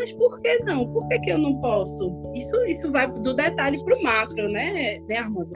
[0.00, 0.90] Mas por que não?
[0.90, 2.10] Por que, que eu não posso?
[2.34, 5.52] Isso, isso vai do detalhe para o macro, né, né Armando?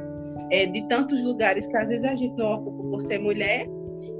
[0.50, 3.66] É, de tantos lugares que às vezes a gente não ocupa por ser mulher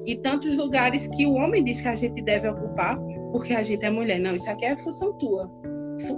[0.07, 2.99] e tantos lugares que o homem diz que a gente deve ocupar
[3.33, 4.19] porque a gente é mulher.
[4.19, 5.51] Não, isso aqui é função tua.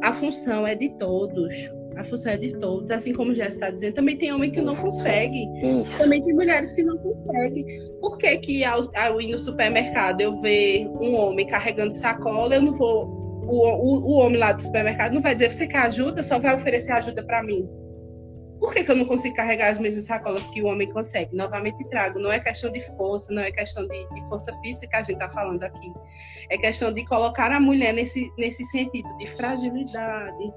[0.02, 1.52] A função é de todos.
[1.96, 2.90] A função é de todos.
[2.90, 5.48] Assim como já está dizendo, também tem homem que não consegue.
[5.96, 7.64] Também tem mulheres que não conseguem.
[8.00, 12.62] Por que, que ao, ao ir no supermercado eu ver um homem carregando sacola, eu
[12.62, 13.15] não vou.
[13.46, 16.22] O, o, o homem lá do supermercado não vai dizer, você quer ajuda?
[16.22, 17.68] Só vai oferecer ajuda para mim.
[18.58, 21.36] Por que, que, eu não consigo carregar as mesmas sacolas que o homem consegue?
[21.36, 24.96] Novamente trago, não é questão de força, não é questão de, de força física que
[24.96, 25.92] a gente está falando aqui.
[26.48, 30.52] É questão de colocar a mulher nesse, nesse sentido de fragilidade,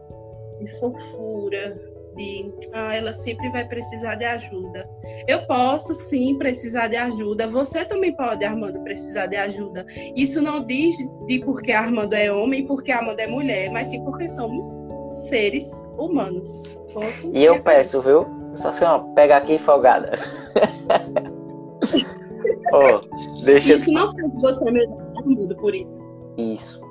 [0.59, 1.77] de fofura,
[2.19, 4.87] de ah, ela sempre vai precisar de ajuda.
[5.27, 7.47] Eu posso sim precisar de ajuda.
[7.47, 9.85] Você também pode, Armando, precisar de ajuda.
[10.15, 14.03] Isso não diz de porque Armando é homem e porque Armando é mulher, mas sim
[14.03, 14.67] porque somos
[15.13, 16.77] seres humanos.
[16.93, 18.25] Ponto e eu peço, viu?
[18.55, 20.19] Só se uma pega aqui folgada.
[22.73, 26.05] oh, deixa isso não faz você melhor mundo por isso.
[26.37, 26.81] Isso.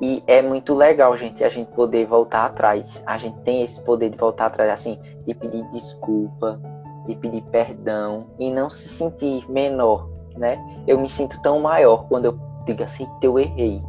[0.00, 3.02] E é muito legal, gente, a gente poder voltar atrás.
[3.06, 6.60] A gente tem esse poder de voltar atrás, assim, de pedir desculpa,
[7.06, 10.58] de pedir perdão e não se sentir menor, né?
[10.86, 13.82] Eu me sinto tão maior quando eu digo assim, eu errei.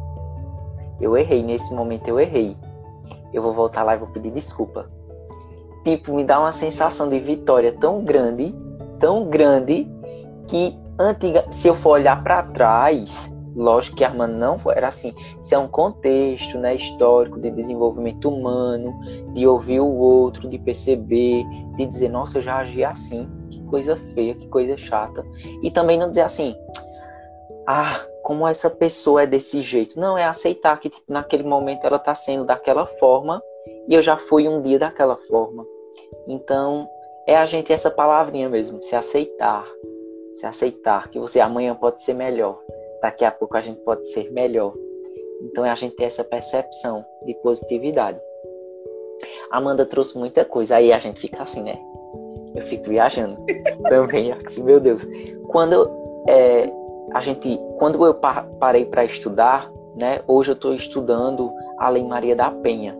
[1.00, 2.56] Eu errei, nesse momento eu errei
[3.34, 4.88] eu vou voltar lá e vou pedir desculpa.
[5.82, 8.54] Tipo, me dá uma sensação de vitória tão grande,
[9.00, 9.90] tão grande,
[10.46, 15.14] que antiga, se eu for olhar para trás, lógico que a Armando não era assim.
[15.40, 18.92] Isso é um contexto né, histórico de desenvolvimento humano,
[19.32, 21.44] de ouvir o outro, de perceber,
[21.76, 25.24] de dizer, nossa, eu já agi assim, que coisa feia, que coisa chata.
[25.62, 26.56] E também não dizer assim,
[27.66, 29.98] ah, como essa pessoa é desse jeito.
[29.98, 33.40] Não, é aceitar que tipo, naquele momento ela está sendo daquela forma
[33.88, 35.64] e eu já fui um dia daquela forma.
[36.26, 36.88] Então,
[37.26, 39.66] é a gente essa palavrinha mesmo, se aceitar.
[40.34, 42.58] Se aceitar que você amanhã pode ser melhor,
[43.04, 44.72] daqui a pouco a gente pode ser melhor.
[45.42, 48.18] Então, é a gente ter essa percepção de positividade.
[49.50, 51.78] Amanda trouxe muita coisa, aí a gente fica assim, né?
[52.54, 53.44] Eu fico viajando
[53.90, 55.06] também, assim, meu Deus.
[55.48, 55.86] Quando
[56.26, 56.72] é,
[57.12, 58.14] a gente, quando eu
[58.58, 60.22] parei para estudar, né?
[60.26, 62.96] Hoje eu estou estudando a Lei Maria da Penha.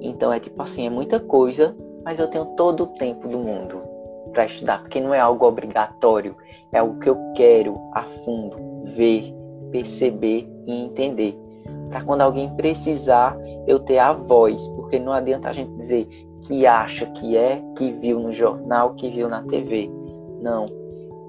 [0.00, 3.82] Então é tipo assim, é muita coisa, mas eu tenho todo o tempo do mundo
[4.32, 6.34] para estudar, porque não é algo obrigatório,
[6.72, 9.34] é algo que eu quero a fundo ver,
[9.70, 11.38] perceber e entender.
[11.88, 16.08] Para quando alguém precisar, eu ter a voz, porque não adianta a gente dizer
[16.42, 19.90] que acha que é, que viu no jornal, que viu na TV.
[20.40, 20.66] Não,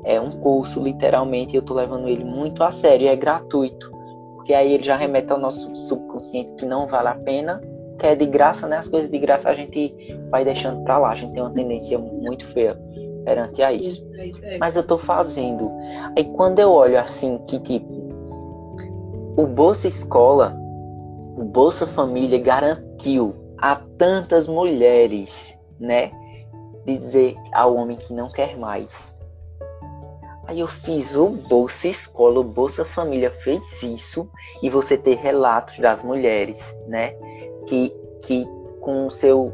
[0.04, 3.92] é um curso, literalmente, e eu estou levando ele muito a sério, é gratuito,
[4.36, 7.62] porque aí ele já remete ao nosso subconsciente que não vale a pena,
[8.00, 8.78] que é de graça, né?
[8.78, 9.96] As coisas de graça a gente
[10.30, 12.78] vai deixando para lá, a gente tem uma tendência muito feia
[13.24, 14.06] perante a isso.
[14.60, 15.72] Mas eu estou fazendo.
[16.18, 17.88] Aí quando eu olho assim, que tipo,
[19.38, 20.56] o Bolsa Escola,
[21.38, 26.12] o Bolsa Família garantiu a tantas mulheres, né?
[26.86, 29.14] De dizer ao homem que não quer mais
[30.46, 34.30] Aí eu fiz o Bolsa Escola, o Bolsa Família fez isso
[34.62, 37.16] e você ter relatos das mulheres, né?
[37.66, 38.46] que, que
[38.82, 39.52] com o seu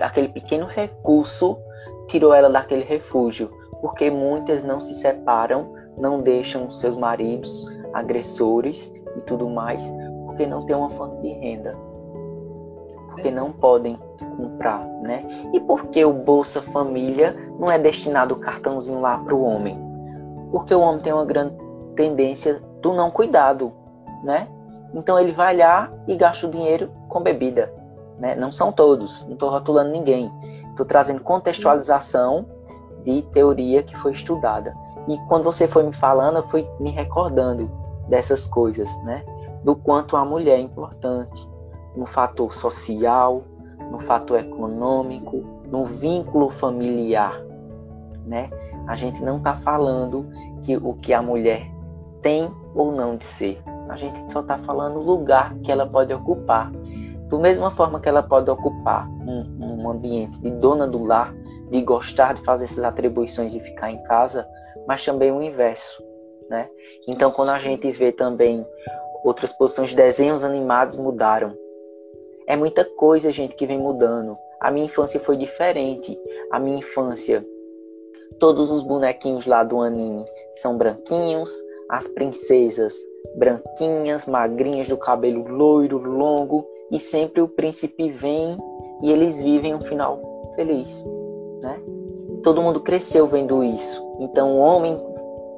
[0.00, 1.58] aquele pequeno recurso
[2.06, 3.50] tirou ela daquele refúgio,
[3.80, 9.82] porque muitas não se separam, não deixam seus maridos agressores e tudo mais,
[10.26, 11.76] porque não tem uma fonte de renda.
[13.08, 13.98] Porque não podem
[14.36, 15.24] comprar, né?
[15.54, 19.76] E por que o Bolsa Família não é destinado o cartãozinho lá para o homem?
[20.50, 21.56] Porque o homem tem uma grande
[21.94, 23.72] tendência do não cuidado,
[24.22, 24.46] né?
[24.94, 27.72] Então ele vai lá e gasta o dinheiro com bebida,
[28.18, 28.34] né?
[28.34, 30.30] Não são todos, não estou rotulando ninguém.
[30.76, 32.44] Estou trazendo contextualização
[33.02, 34.76] de teoria que foi estudada.
[35.08, 37.70] E quando você foi me falando, eu fui me recordando
[38.10, 39.24] dessas coisas, né?
[39.64, 41.48] Do quanto a mulher é importante
[41.96, 43.42] no fator social,
[43.90, 47.40] no fator econômico, no vínculo familiar,
[48.26, 48.50] né?
[48.86, 50.28] A gente não está falando
[50.60, 51.70] que o que a mulher
[52.20, 53.62] tem ou não de ser.
[53.88, 56.70] A gente só está falando o lugar que ela pode ocupar.
[57.28, 61.34] Da mesma forma que ela pode ocupar um, um ambiente de dona do lar,
[61.70, 64.46] de gostar de fazer essas atribuições e ficar em casa,
[64.86, 66.02] mas também o inverso,
[66.48, 66.68] né?
[67.08, 68.64] Então, quando a gente vê também
[69.24, 71.50] outras posições de desenhos animados mudaram.
[72.46, 74.36] É muita coisa, gente, que vem mudando.
[74.60, 76.16] A minha infância foi diferente.
[76.52, 77.44] A minha infância,
[78.38, 81.50] todos os bonequinhos lá do anime são branquinhos,
[81.90, 82.94] as princesas
[83.36, 88.56] branquinhas, magrinhas, do cabelo loiro, longo, e sempre o príncipe vem
[89.02, 90.20] e eles vivem um final
[90.54, 91.04] feliz,
[91.60, 91.80] né?
[92.42, 94.04] Todo mundo cresceu vendo isso.
[94.20, 94.96] Então o homem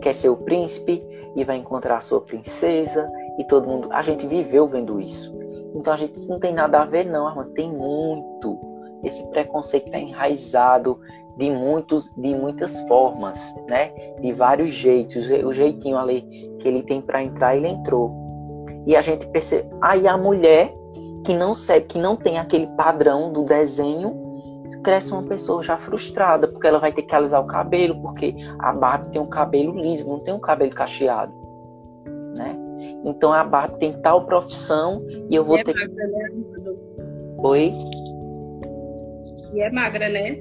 [0.00, 1.04] quer ser o príncipe
[1.36, 3.88] e vai encontrar a sua princesa e todo mundo.
[3.92, 5.34] A gente viveu vendo isso.
[5.74, 7.50] Então a gente não tem nada a ver, não, Armando.
[7.50, 8.58] Tem muito.
[9.04, 10.98] Esse preconceito está enraizado
[11.36, 13.92] de muitos, de muitas formas, né?
[14.20, 15.30] De vários jeitos.
[15.44, 16.22] O jeitinho ali
[16.58, 18.10] que ele tem para entrar, ele entrou.
[18.86, 19.68] E a gente percebe.
[19.80, 20.72] Aí a mulher
[21.24, 24.28] que não segue, que não tem aquele padrão do desenho,
[24.82, 28.72] cresce uma pessoa já frustrada, porque ela vai ter que alisar o cabelo, porque a
[28.72, 31.32] Barbie tem um cabelo liso, não tem um cabelo cacheado,
[32.36, 32.56] né?
[33.04, 36.28] Então a Barbie tem tal profissão e eu vou e é ter é magra, né?
[37.38, 37.74] Oi?
[39.54, 40.38] E é magra, né?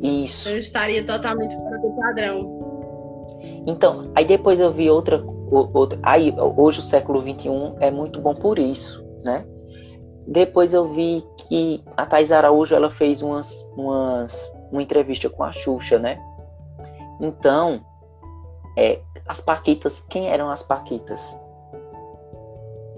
[0.00, 0.48] Isso.
[0.48, 2.64] Eu estaria totalmente fora do padrão.
[3.66, 5.98] Então, aí depois eu vi outra, outra.
[6.02, 7.48] Aí, hoje o século XXI
[7.80, 9.44] é muito bom por isso, né?
[10.26, 15.52] Depois eu vi que a Thais Araújo ela fez umas, umas, uma entrevista com a
[15.52, 16.18] Xuxa, né?
[17.20, 17.84] Então,
[18.76, 21.36] é, as Paquitas, quem eram as Paquitas?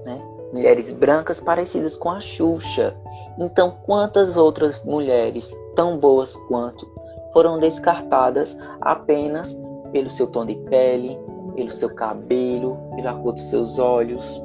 [0.05, 0.21] Né?
[0.53, 2.95] Mulheres brancas parecidas com a Xuxa.
[3.39, 6.89] Então, quantas outras mulheres tão boas quanto
[7.33, 9.61] foram descartadas apenas
[9.93, 11.19] pelo seu tom de pele,
[11.55, 14.41] pelo seu cabelo, pela cor dos seus olhos,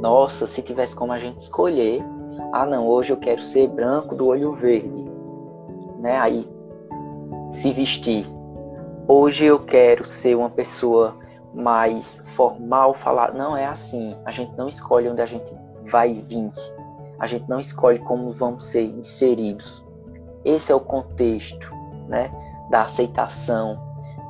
[0.00, 2.02] nossa, se tivesse como a gente escolher,
[2.52, 5.04] ah não, hoje eu quero ser branco do olho verde,
[5.98, 6.18] né?
[6.18, 6.48] Aí
[7.50, 8.26] se vestir.
[9.06, 11.16] Hoje eu quero ser uma pessoa
[11.52, 14.16] mais formal, falar, não é assim.
[14.24, 15.54] A gente não escolhe onde a gente
[15.90, 16.50] vai vir.
[17.18, 19.84] A gente não escolhe como vamos ser inseridos.
[20.44, 21.70] Esse é o contexto,
[22.08, 22.30] né,
[22.70, 23.78] da aceitação,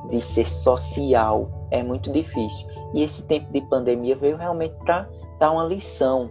[0.09, 1.49] de ser social.
[1.69, 2.67] É muito difícil.
[2.93, 5.07] E esse tempo de pandemia veio realmente para
[5.41, 6.29] dar uma lição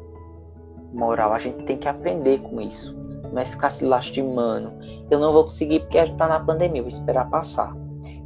[0.93, 1.33] moral.
[1.33, 2.97] A gente tem que aprender com isso.
[3.33, 4.73] Não é ficar se lastimando.
[5.11, 7.77] Eu não vou conseguir porque a gente está na pandemia, vou esperar passar.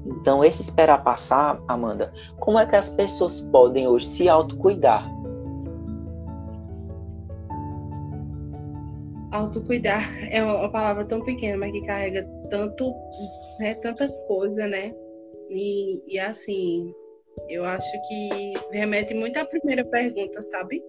[0.07, 5.11] Então, esse esperar passar, Amanda, como é que as pessoas podem hoje se autocuidar?
[9.32, 12.93] Autocuidar é uma palavra tão pequena, mas que carrega tanto,
[13.59, 14.95] né, tanta coisa, né?
[15.49, 16.95] E, e assim,
[17.49, 20.82] eu acho que remete muito à primeira pergunta, sabe?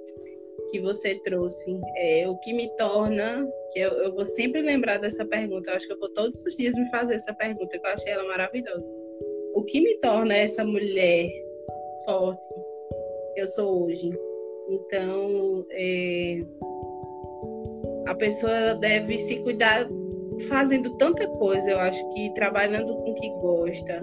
[0.72, 1.80] Que você trouxe.
[1.98, 3.48] É, o que me torna.
[3.72, 5.70] que eu, eu vou sempre lembrar dessa pergunta.
[5.70, 8.12] Eu acho que eu vou todos os dias me fazer essa pergunta, que eu achei
[8.12, 8.92] ela maravilhosa.
[9.54, 11.30] O que me torna essa mulher
[12.06, 12.50] forte
[13.34, 14.10] que eu sou hoje?
[14.70, 16.44] Então, é,
[18.08, 19.88] a pessoa deve se cuidar
[20.48, 21.72] fazendo tanta coisa.
[21.72, 24.02] Eu acho que trabalhando com o que gosta,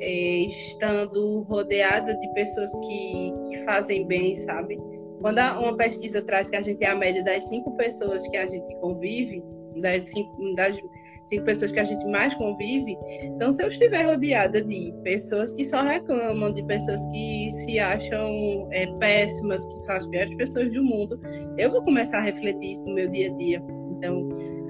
[0.00, 4.78] é, estando rodeada de pessoas que, que fazem bem, sabe?
[5.20, 8.46] Quando uma pesquisa traz que a gente é a média das cinco pessoas que a
[8.46, 9.42] gente convive,
[9.80, 10.78] das cinco, das
[11.26, 15.64] cinco pessoas que a gente mais convive, então se eu estiver rodeada de pessoas que
[15.64, 20.82] só reclamam, de pessoas que se acham é, péssimas, que são as piores pessoas do
[20.82, 21.20] mundo,
[21.56, 23.62] eu vou começar a refletir isso no meu dia a dia.
[23.96, 24.28] Então,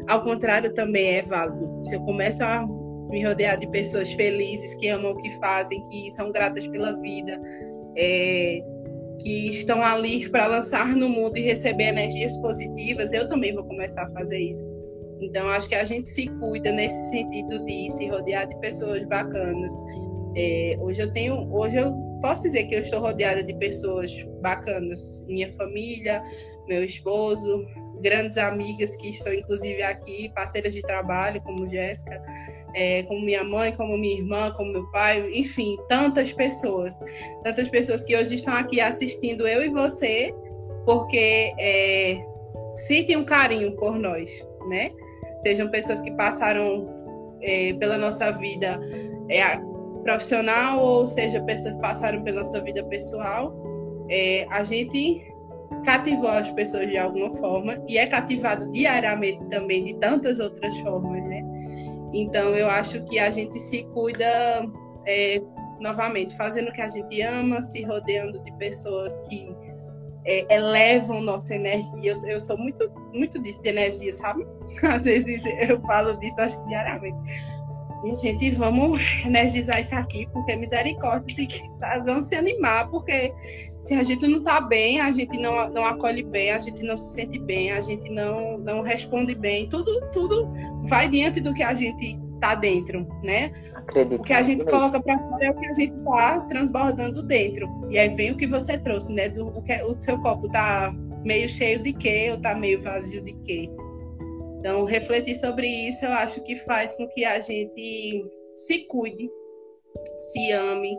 [0.09, 1.71] ao contrário, também é válido.
[1.83, 2.67] Se eu começo a
[3.11, 7.41] me rodear de pessoas felizes, que amam o que fazem, que são gratas pela vida.
[7.97, 8.63] É,
[9.19, 14.05] que estão ali para lançar no mundo e receber energias positivas, eu também vou começar
[14.05, 14.67] a fazer isso.
[15.21, 19.73] Então, acho que a gente se cuida nesse sentido de se rodear de pessoas bacanas.
[20.37, 21.93] É, hoje eu tenho, hoje eu
[22.23, 26.23] posso dizer que eu estou rodeada de pessoas bacanas, minha família,
[26.69, 27.67] meu esposo,
[28.01, 32.23] grandes amigas que estão inclusive aqui, parceiras de trabalho como Jéssica,
[32.75, 36.95] é, como minha mãe, como minha irmã, como meu pai, enfim, tantas pessoas,
[37.43, 40.35] tantas pessoas que hoje estão aqui assistindo eu e você,
[40.85, 42.25] porque é,
[42.75, 44.31] sentem um carinho por nós,
[44.69, 44.91] né?
[45.43, 46.89] Sejam pessoas que passaram
[47.43, 48.81] é, pela nossa vida
[49.29, 49.59] é,
[50.03, 53.55] profissional ou seja pessoas que passaram pela nossa vida pessoal,
[54.09, 55.23] é, a gente
[55.85, 61.23] cativou as pessoas de alguma forma e é cativado diariamente também de tantas outras formas,
[61.25, 61.43] né?
[62.13, 64.65] Então, eu acho que a gente se cuida,
[65.07, 65.43] é,
[65.81, 69.55] novamente, fazendo o que a gente ama, se rodeando de pessoas que
[70.25, 72.13] é, elevam nossa energia.
[72.13, 74.47] Eu, eu, sou muito, muito disso, de energia, sabe?
[74.83, 77.19] Às vezes eu falo disso, acho que diariamente.
[78.05, 83.33] E, gente, vamos energizar isso aqui, porque misericórdia tem que tá, vamos se animar, porque
[83.89, 86.95] se a gente não está bem, a gente não, não acolhe bem, a gente não
[86.95, 90.47] se sente bem, a gente não, não responde bem, tudo, tudo
[90.91, 93.51] vai diante do que a gente está dentro, né?
[93.75, 94.21] Acredito.
[94.21, 97.67] O que a gente coloca para fora é o que a gente está transbordando dentro.
[97.89, 99.31] E aí vem o que você trouxe, né?
[99.31, 103.23] Do, o, que, o seu copo está meio cheio de quê ou está meio vazio
[103.23, 103.71] de quê?
[104.59, 109.31] Então, refletir sobre isso eu acho que faz com que a gente se cuide,
[110.21, 110.95] se ame,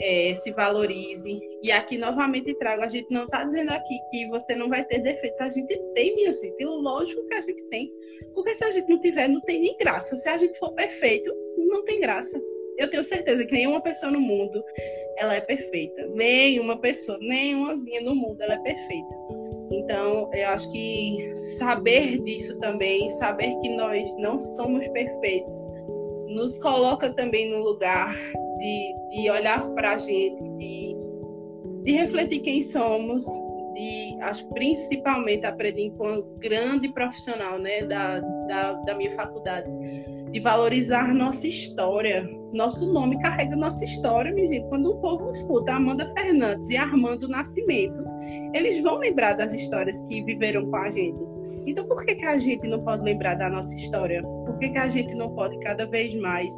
[0.00, 1.38] é, se valorize.
[1.62, 4.98] E aqui novamente trago, a gente não está dizendo aqui que você não vai ter
[5.00, 5.40] defeitos.
[5.40, 7.92] A gente tem, minha gente, lógico que a gente tem.
[8.34, 10.16] Porque se a gente não tiver, não tem nem graça.
[10.16, 12.40] Se a gente for perfeito, não tem graça.
[12.76, 14.62] Eu tenho certeza que nenhuma pessoa no mundo
[15.16, 16.06] ela é perfeita.
[16.14, 19.18] Nenhuma pessoa, nenhumazinha no mundo ela é perfeita.
[19.72, 25.52] Então, eu acho que saber disso também, saber que nós não somos perfeitos,
[26.28, 28.16] nos coloca também no lugar
[28.58, 30.96] de, de olhar para a gente, de,
[31.84, 33.24] de refletir quem somos,
[33.74, 34.16] de,
[34.52, 39.68] principalmente aprendi com um grande profissional né, da, da, da minha faculdade,
[40.30, 42.28] de valorizar nossa história.
[42.52, 44.66] Nosso nome carrega nossa história, minha gente.
[44.68, 48.02] Quando o povo escuta Amanda Fernandes e Armando Nascimento,
[48.54, 51.18] eles vão lembrar das histórias que viveram com a gente.
[51.66, 54.22] Então, por que, que a gente não pode lembrar da nossa história?
[54.22, 56.54] Por que, que a gente não pode cada vez mais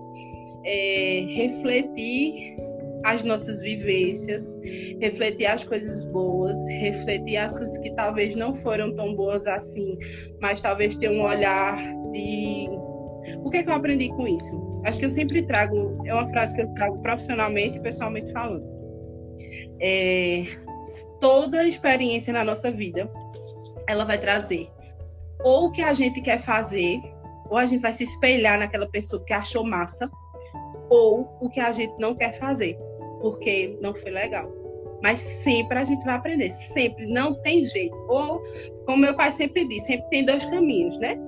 [0.64, 2.56] é, refletir
[3.04, 4.58] as nossas vivências,
[5.00, 9.96] refletir as coisas boas, refletir as coisas que talvez não foram tão boas assim,
[10.40, 11.76] mas talvez ter um olhar
[12.12, 12.68] de
[13.42, 14.80] o que, é que eu aprendi com isso?
[14.84, 18.64] Acho que eu sempre trago, é uma frase que eu trago profissionalmente e pessoalmente falando.
[19.80, 20.44] É,
[21.20, 23.10] toda experiência na nossa vida,
[23.88, 24.68] ela vai trazer
[25.42, 27.00] ou o que a gente quer fazer,
[27.48, 30.10] ou a gente vai se espelhar naquela pessoa que achou massa,
[30.90, 32.76] ou o que a gente não quer fazer,
[33.20, 34.50] porque não foi legal.
[35.02, 37.96] Mas sempre a gente vai aprender, sempre, não tem jeito.
[38.08, 38.42] Ou,
[38.84, 41.18] como meu pai sempre diz, sempre tem dois caminhos, né?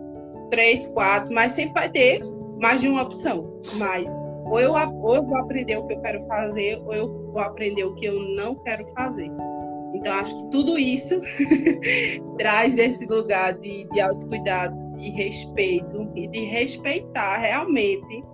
[0.53, 2.21] três, quatro, mas sempre vai ter
[2.61, 3.59] mais de uma opção.
[3.77, 4.09] Mas
[4.45, 7.85] ou eu, ou eu vou aprender o que eu quero fazer, ou eu vou aprender
[7.85, 9.31] o que eu não quero fazer.
[9.95, 11.21] Então, acho que tudo isso
[12.37, 18.25] traz desse lugar de, de autocuidado, de respeito e de respeitar realmente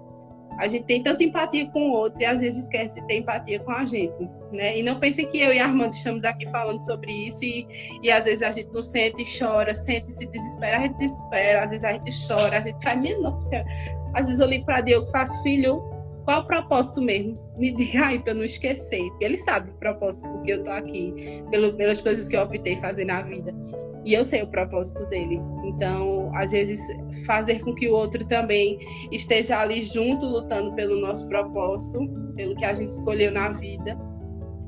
[0.58, 3.60] a gente tem tanta empatia com o outro e às vezes esquece de ter empatia
[3.60, 4.78] com a gente, né?
[4.78, 7.66] E não pense que eu e Armando estamos aqui falando sobre isso e,
[8.02, 11.64] e às vezes a gente não sente chora, sente e se desespera, a gente desespera,
[11.64, 13.68] às vezes a gente chora, a gente faz, minha nossa senhora.
[14.14, 15.80] Às vezes eu ligo para Deus faço, filho,
[16.24, 17.38] qual o propósito mesmo?
[17.56, 19.08] Me diga aí para eu não esquecer.
[19.20, 23.04] Ele sabe o propósito porque eu tô aqui, pelo, pelas coisas que eu optei fazer
[23.04, 23.54] na vida
[24.08, 25.38] e eu sei o propósito dele.
[25.64, 26.80] Então, às vezes,
[27.26, 28.78] fazer com que o outro também
[29.12, 33.98] esteja ali junto, lutando pelo nosso propósito, pelo que a gente escolheu na vida,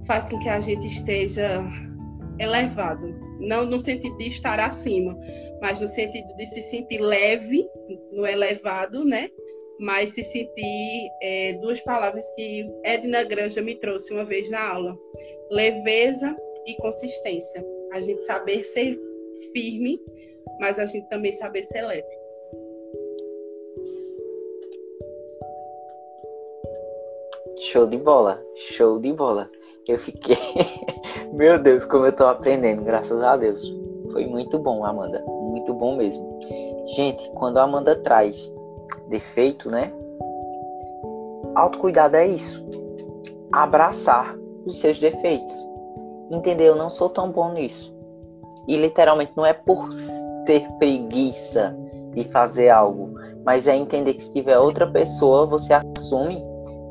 [0.07, 1.65] faz com que a gente esteja
[2.39, 3.19] elevado.
[3.41, 5.17] Não no sentido de estar acima,
[5.63, 7.67] mas no sentido de se sentir leve,
[8.13, 9.31] no elevado, né?
[9.79, 14.99] Mas se sentir é, duas palavras que Edna Granja me trouxe uma vez na aula:
[15.51, 16.37] leveza
[16.67, 17.65] e consistência.
[17.91, 19.01] A gente saber ser
[19.53, 20.01] firme,
[20.61, 22.21] mas a gente também saber ser leve.
[27.59, 29.51] Show de bola, show de bola.
[29.87, 30.37] Eu fiquei.
[31.33, 33.63] Meu Deus, como eu tô aprendendo, graças a Deus.
[34.13, 35.23] Foi muito bom, Amanda.
[35.27, 36.41] Muito bom mesmo.
[36.95, 38.51] Gente, quando a Amanda traz
[39.09, 39.93] defeito, né?
[41.55, 42.65] Autocuidado é isso.
[43.53, 45.55] Abraçar os seus defeitos.
[46.31, 47.95] entender, eu não sou tão bom nisso.
[48.69, 49.89] E literalmente não é por
[50.47, 51.77] ter preguiça
[52.15, 56.43] de fazer algo, mas é entender que se tiver outra pessoa, você assume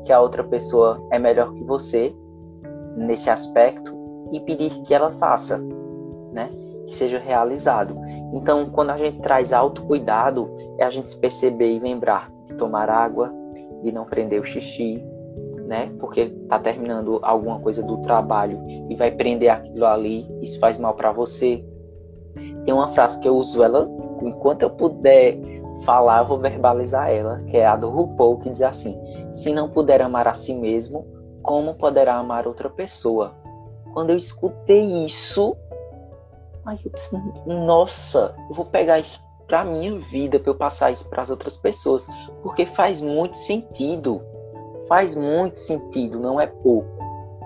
[0.04, 2.14] que a outra pessoa é melhor que você
[2.96, 3.94] nesse aspecto
[4.32, 5.58] e pedir que ela faça,
[6.32, 6.50] né?
[6.86, 7.96] Que seja realizado.
[8.32, 12.88] Então, quando a gente traz autocuidado, é a gente se perceber e lembrar de tomar
[12.88, 13.32] água,
[13.82, 15.02] de não prender o xixi,
[15.70, 15.88] né?
[16.00, 18.60] Porque tá terminando alguma coisa do trabalho
[18.90, 21.64] e vai prender aquilo ali, isso faz mal para você.
[22.64, 23.88] Tem uma frase que eu uso ela
[24.20, 25.38] enquanto eu puder
[25.84, 29.00] falar, eu vou verbalizar ela, que é a do RuPaul, que diz assim:
[29.32, 31.06] se não puder amar a si mesmo,
[31.40, 33.36] como poderá amar outra pessoa?
[33.94, 35.56] Quando eu escutei isso,
[36.66, 37.16] aí eu disse,
[37.46, 41.56] nossa, eu vou pegar isso para minha vida, para eu passar isso para as outras
[41.56, 42.04] pessoas,
[42.42, 44.20] porque faz muito sentido.
[44.90, 46.90] Faz muito sentido, não é pouco,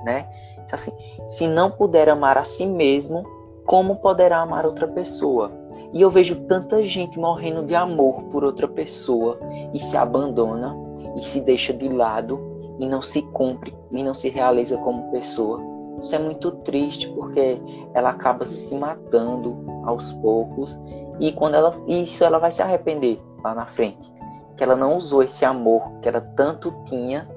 [0.03, 0.27] né?
[0.73, 0.91] Assim,
[1.29, 3.23] se não puder amar a si mesmo,
[3.67, 5.53] como poderá amar outra pessoa?
[5.93, 9.39] E eu vejo tanta gente morrendo de amor por outra pessoa
[9.75, 10.75] e se abandona
[11.17, 12.41] e se deixa de lado
[12.79, 15.61] e não se cumpre e não se realiza como pessoa.
[15.99, 17.61] Isso é muito triste porque
[17.93, 20.81] ela acaba se matando aos poucos
[21.21, 24.11] e quando ela isso ela vai se arrepender lá na frente,
[24.57, 27.34] que ela não usou esse amor que ela tanto tinha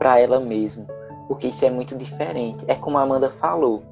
[0.00, 0.86] para ela mesma,
[1.28, 2.64] porque isso é muito diferente.
[2.66, 3.82] É como a Amanda falou,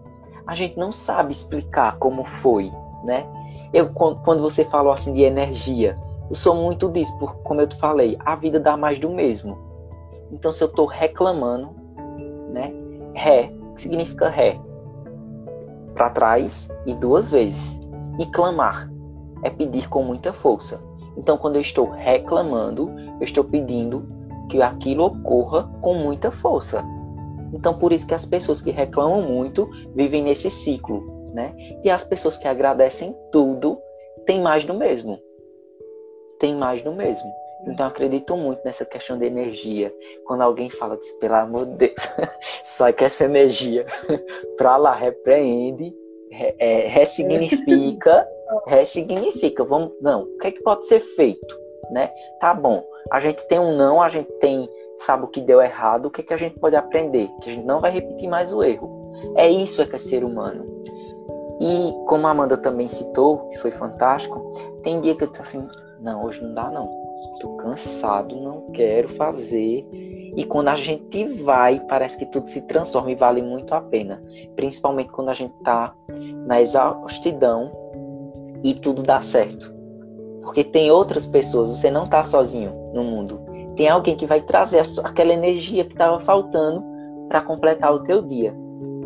[0.47, 2.73] a gente não sabe explicar como foi,
[3.05, 3.27] né?
[3.75, 5.97] Eu quando você falou assim de energia,
[6.31, 9.59] eu sou muito disso, porque como eu te falei, a vida dá mais do mesmo.
[10.33, 11.69] Então se eu estou reclamando,
[12.53, 12.73] né?
[13.13, 14.59] Ré, que significa ré?
[15.95, 17.79] Para trás e duas vezes.
[18.19, 18.91] E clamar
[19.43, 20.83] é pedir com muita força.
[21.19, 22.91] Então quando eu estou reclamando,
[23.21, 24.18] eu estou pedindo
[24.49, 26.85] que aquilo ocorra com muita força.
[27.53, 31.01] Então por isso que as pessoas que reclamam muito vivem nesse ciclo,
[31.33, 31.55] né?
[31.83, 33.79] E as pessoas que agradecem tudo
[34.27, 35.19] têm mais do mesmo
[36.39, 37.31] tem mais do mesmo.
[37.67, 39.93] Então acredito muito nessa questão de energia.
[40.25, 41.95] Quando alguém fala que, pelo amor de Deus,
[42.65, 43.85] sai com essa energia
[44.57, 45.93] pra lá, repreende,
[46.31, 48.29] re, é, ressignifica,
[48.67, 49.65] ressignifica.
[49.65, 51.59] Vamos, não, o que é que pode ser feito,
[51.91, 52.11] né?
[52.41, 52.88] Tá bom.
[53.11, 56.21] A gente tem um não, a gente tem sabe o que deu errado, o que
[56.21, 57.29] é que a gente pode aprender?
[57.41, 59.13] Que a gente não vai repetir mais o erro.
[59.37, 60.67] É isso é que é ser humano.
[61.61, 64.53] E como a Amanda também citou, que foi fantástico,
[64.83, 65.67] tem dia que eu tô assim,
[66.01, 66.89] não, hoje não dá não.
[67.41, 69.89] Tô cansado, não quero fazer.
[70.37, 74.23] E quando a gente vai, parece que tudo se transforma e vale muito a pena.
[74.55, 75.95] Principalmente quando a gente tá
[76.47, 77.73] na exaustidão
[78.63, 79.73] e tudo dá certo.
[80.43, 83.41] Porque tem outras pessoas, você não tá sozinho no mundo.
[83.77, 86.85] Tem alguém que vai trazer aquela energia que estava faltando
[87.29, 88.53] para completar o teu dia,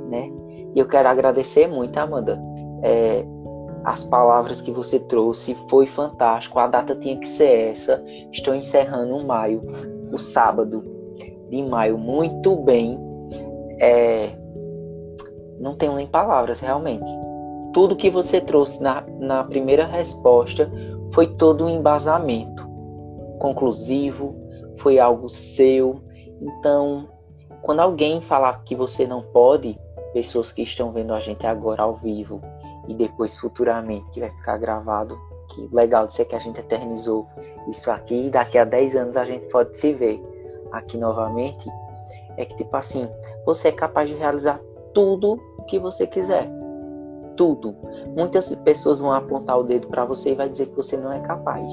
[0.09, 0.31] né?
[0.75, 2.41] E eu quero agradecer muito, Amanda,
[2.83, 3.25] é,
[3.85, 6.59] as palavras que você trouxe, foi fantástico.
[6.59, 8.03] A data tinha que ser essa.
[8.31, 9.63] Estou encerrando o maio,
[10.13, 10.85] o sábado
[11.51, 12.99] de maio, muito bem.
[13.81, 14.31] É...
[15.61, 17.11] Não tenho nem palavras, realmente.
[17.73, 20.71] Tudo que você trouxe na, na primeira resposta
[21.13, 22.72] foi todo um embasamento
[23.43, 24.37] conclusivo,
[24.79, 26.01] foi algo seu.
[26.41, 27.09] Então,
[27.61, 29.77] quando alguém falar que você não pode,
[30.13, 32.41] pessoas que estão vendo a gente agora ao vivo,
[32.87, 35.19] e depois futuramente que vai ficar gravado.
[35.49, 37.27] Que legal de ser que a gente eternizou
[37.69, 40.23] isso aqui e daqui a 10 anos a gente pode se ver
[40.71, 41.69] aqui novamente.
[42.37, 43.07] É que tipo assim,
[43.45, 44.61] você é capaz de realizar
[44.95, 46.49] tudo o que você quiser.
[47.37, 47.75] Tudo.
[48.17, 51.21] Muitas pessoas vão apontar o dedo para você e vai dizer que você não é
[51.21, 51.73] capaz.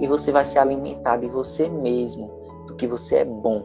[0.00, 2.30] E você vai se alimentar de você mesmo,
[2.66, 3.64] do que você é bom,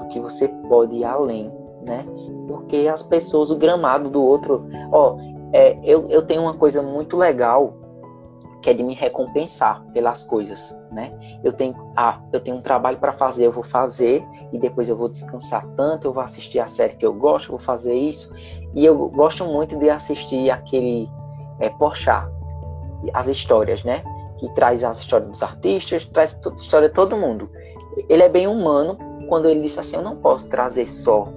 [0.00, 1.50] do que você pode ir além,
[1.82, 2.04] né?
[2.46, 5.16] Porque as pessoas, o gramado do outro, ó,
[5.52, 7.74] é, eu, eu tenho uma coisa muito legal
[8.66, 11.12] que é de me recompensar pelas coisas, né?
[11.44, 14.96] Eu tenho, ah, eu tenho um trabalho para fazer, eu vou fazer e depois eu
[14.96, 18.34] vou descansar tanto, eu vou assistir a série que eu gosto, vou fazer isso
[18.74, 21.08] e eu gosto muito de assistir aquele
[21.60, 22.28] é, Porchat,
[23.14, 24.02] as histórias, né?
[24.38, 27.50] Que traz as histórias dos artistas, traz a história de todo mundo.
[28.08, 31.28] Ele é bem humano quando ele disse assim, eu não posso trazer só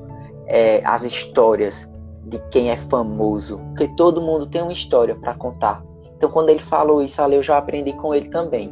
[0.47, 1.89] é, as histórias
[2.25, 5.83] de quem é famoso, porque todo mundo tem uma história para contar.
[6.15, 8.69] Então, quando ele falou isso ali, eu já aprendi com ele também.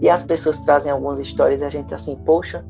[0.00, 2.64] E as pessoas trazem algumas histórias e a gente assim, poxa,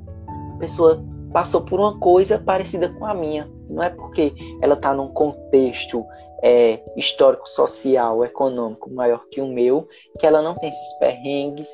[0.54, 3.50] a pessoa passou por uma coisa parecida com a minha.
[3.68, 4.32] Não é porque
[4.62, 6.04] ela está num contexto
[6.42, 11.68] é, histórico, social, econômico maior que o meu, que ela não tem esses perrengues,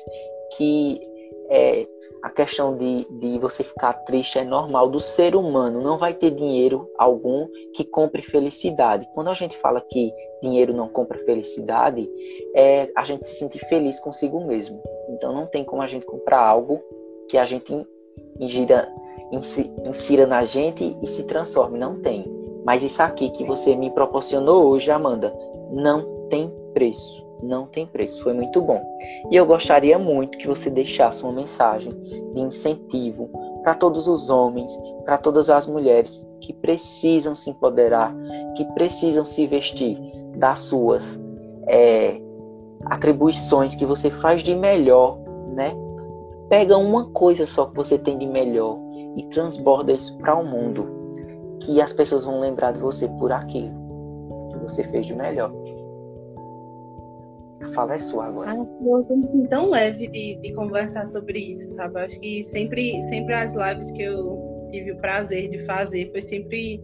[0.57, 1.01] que
[1.49, 1.87] é,
[2.23, 5.81] a questão de, de você ficar triste é normal do ser humano.
[5.81, 9.07] Não vai ter dinheiro algum que compre felicidade.
[9.13, 12.09] Quando a gente fala que dinheiro não compra felicidade,
[12.55, 14.81] é a gente se sentir feliz consigo mesmo.
[15.09, 16.81] Então não tem como a gente comprar algo
[17.27, 17.85] que a gente
[18.39, 18.87] ingira,
[19.85, 21.77] insira na gente e se transforme.
[21.77, 22.42] Não tem.
[22.65, 25.33] Mas isso aqui que você me proporcionou hoje, Amanda,
[25.71, 28.23] não tem preço não tem preço.
[28.23, 28.81] Foi muito bom.
[29.29, 31.91] E eu gostaria muito que você deixasse uma mensagem
[32.33, 33.29] de incentivo
[33.61, 34.71] para todos os homens,
[35.05, 38.15] para todas as mulheres que precisam se empoderar,
[38.55, 39.97] que precisam se vestir
[40.37, 41.21] das suas
[41.67, 42.19] é,
[42.85, 45.17] atribuições que você faz de melhor,
[45.53, 45.75] né?
[46.49, 48.77] Pega uma coisa só que você tem de melhor
[49.15, 51.02] e transborda isso para o mundo,
[51.65, 53.73] que as pessoas vão lembrar de você por aquilo
[54.51, 55.51] que você fez de melhor.
[57.73, 58.51] Fala é sua agora.
[58.51, 61.99] Ah, eu me tão leve de, de conversar sobre isso, sabe?
[62.01, 66.83] Acho que sempre, sempre as lives que eu tive o prazer de fazer foi sempre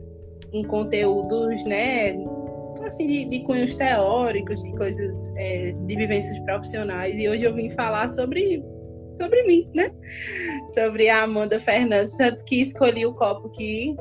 [0.54, 2.18] em conteúdos, né?
[2.86, 7.14] Assim, de, de cunhos teóricos, de coisas, é, de vivências profissionais.
[7.20, 8.64] E hoje eu vim falar sobre
[9.18, 9.92] sobre mim, né?
[10.74, 13.96] Sobre a Amanda Fernandes, tanto que escolhi o copo que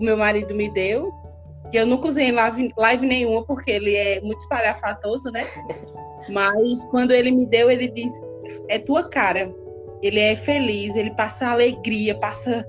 [0.00, 1.12] o meu marido me deu,
[1.70, 5.46] que eu nunca usei em live, live nenhuma, porque ele é muito espalhafatoso, né?
[6.28, 8.20] Mas quando ele me deu, ele disse:
[8.68, 9.54] é tua cara.
[10.02, 12.64] Ele é feliz, ele passa alegria, passa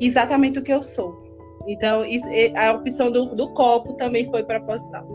[0.00, 1.14] exatamente o que eu sou.
[1.68, 2.26] Então, isso,
[2.56, 5.06] a opção do, do copo também foi proposital.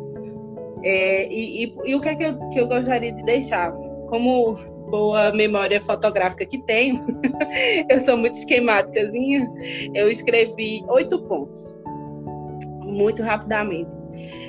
[0.83, 3.71] É, e, e, e, o que é que eu, que eu gostaria de deixar?
[4.07, 4.55] Como
[4.89, 7.05] boa memória fotográfica que tenho,
[7.89, 9.51] eu sou muito esquemáticazinha,
[9.93, 11.75] eu escrevi oito pontos
[12.85, 13.89] muito rapidamente.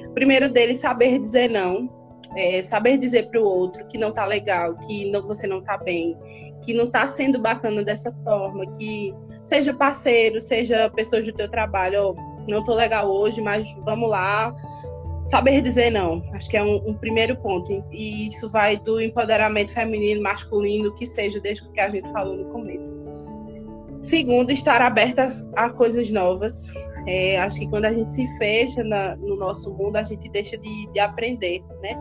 [0.06, 1.94] O primeiro deles, saber dizer não.
[2.36, 5.78] É, saber dizer para o outro que não tá legal, que não, você não tá
[5.78, 6.14] bem,
[6.62, 12.10] que não tá sendo bacana dessa forma, que seja parceiro, seja pessoa do teu trabalho,
[12.10, 14.54] oh, não tô legal hoje, mas vamos lá.
[15.26, 17.84] Saber dizer não, acho que é um, um primeiro ponto.
[17.90, 22.36] E isso vai do empoderamento feminino, masculino, que seja, desde o que a gente falou
[22.36, 22.94] no começo.
[24.00, 26.72] Segundo, estar aberta a coisas novas,
[27.08, 30.56] é, acho que quando a gente se fecha na, no nosso mundo, a gente deixa
[30.56, 31.98] de, de aprender, né?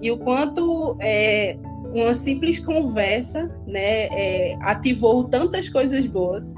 [0.00, 1.56] E o quanto é,
[1.94, 6.54] uma simples conversa, né, é, ativou tantas coisas boas,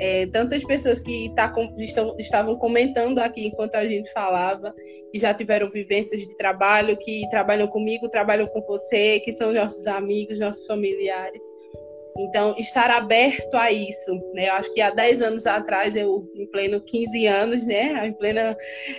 [0.00, 4.74] é, tantas pessoas que tá, estão, estavam comentando aqui enquanto a gente falava,
[5.12, 9.86] que já tiveram vivências de trabalho, que trabalham comigo, trabalham com você, que são nossos
[9.86, 11.44] amigos, nossos familiares.
[12.18, 14.48] Então, estar aberto a isso, né?
[14.48, 18.06] Eu acho que há 10 anos atrás, eu, em pleno 15 anos, né?
[18.06, 18.56] Em plena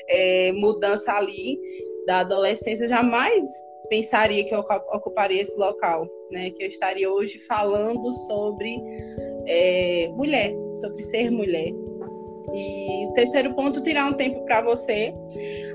[0.07, 1.59] é, mudança ali
[2.07, 3.43] da adolescência, jamais
[3.89, 4.59] pensaria que eu
[4.93, 6.49] ocuparia esse local, né?
[6.51, 8.77] Que eu estaria hoje falando sobre
[9.49, 11.73] é, mulher, sobre ser mulher.
[12.53, 15.13] E o terceiro ponto, tirar um tempo para você.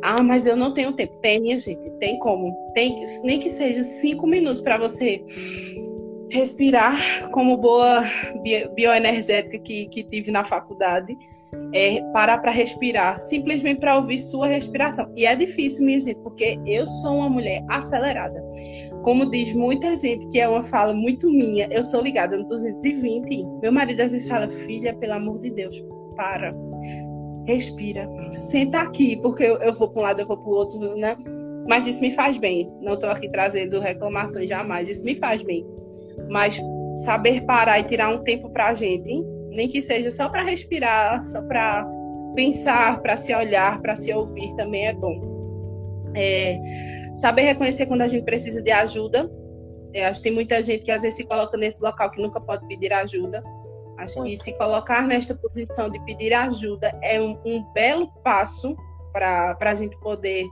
[0.02, 1.14] Ah, mas eu não tenho tempo.
[1.20, 2.54] Tem, minha gente, tem como.
[2.74, 2.94] Tem,
[3.24, 5.22] nem que seja cinco minutos para você
[6.30, 8.04] respirar como boa
[8.74, 11.16] bioenergética que, que tive na faculdade.
[11.72, 15.12] É, parar para respirar, simplesmente para ouvir sua respiração.
[15.16, 18.42] E é difícil, minha gente, porque eu sou uma mulher acelerada.
[19.04, 23.44] Como diz muita gente, que é uma fala muito minha, eu sou ligada no 220.
[23.62, 25.80] Meu marido às vezes fala, filha, pelo amor de Deus,
[26.16, 26.54] para,
[27.46, 30.80] respira, senta aqui, porque eu, eu vou para um lado, eu vou para o outro,
[30.96, 31.16] né?
[31.68, 32.68] Mas isso me faz bem.
[32.82, 35.64] Não estou aqui trazendo reclamações jamais, isso me faz bem
[36.28, 36.60] mas
[37.04, 39.24] saber parar e tirar um tempo para a gente, hein?
[39.50, 41.86] nem que seja só para respirar, só para
[42.34, 45.20] pensar, para se olhar, para se ouvir também é bom.
[46.16, 46.58] É,
[47.14, 49.30] saber reconhecer quando a gente precisa de ajuda.
[49.92, 52.40] É, acho que tem muita gente que às vezes se coloca nesse local que nunca
[52.40, 53.42] pode pedir ajuda.
[53.98, 58.76] Acho que se colocar nesta posição de pedir ajuda é um, um belo passo
[59.12, 60.44] para a gente poder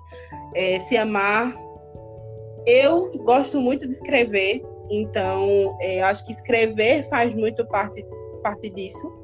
[0.55, 1.55] é, se amar.
[2.65, 8.07] Eu gosto muito de escrever, então, é, acho que escrever faz muito parte,
[8.43, 9.22] parte disso.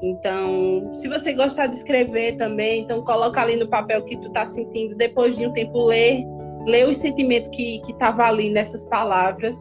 [0.00, 4.30] Então, se você gostar de escrever também, então coloca ali no papel o que tu
[4.30, 4.94] tá sentindo.
[4.94, 6.24] Depois de um tempo, ler,
[6.66, 9.56] ler os sentimentos que que tava ali nessas palavras,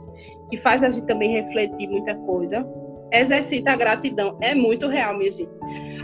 [0.49, 2.65] que faz a gente também refletir muita coisa
[3.11, 4.37] exercita a gratidão.
[4.41, 5.49] É muito real, minha gente.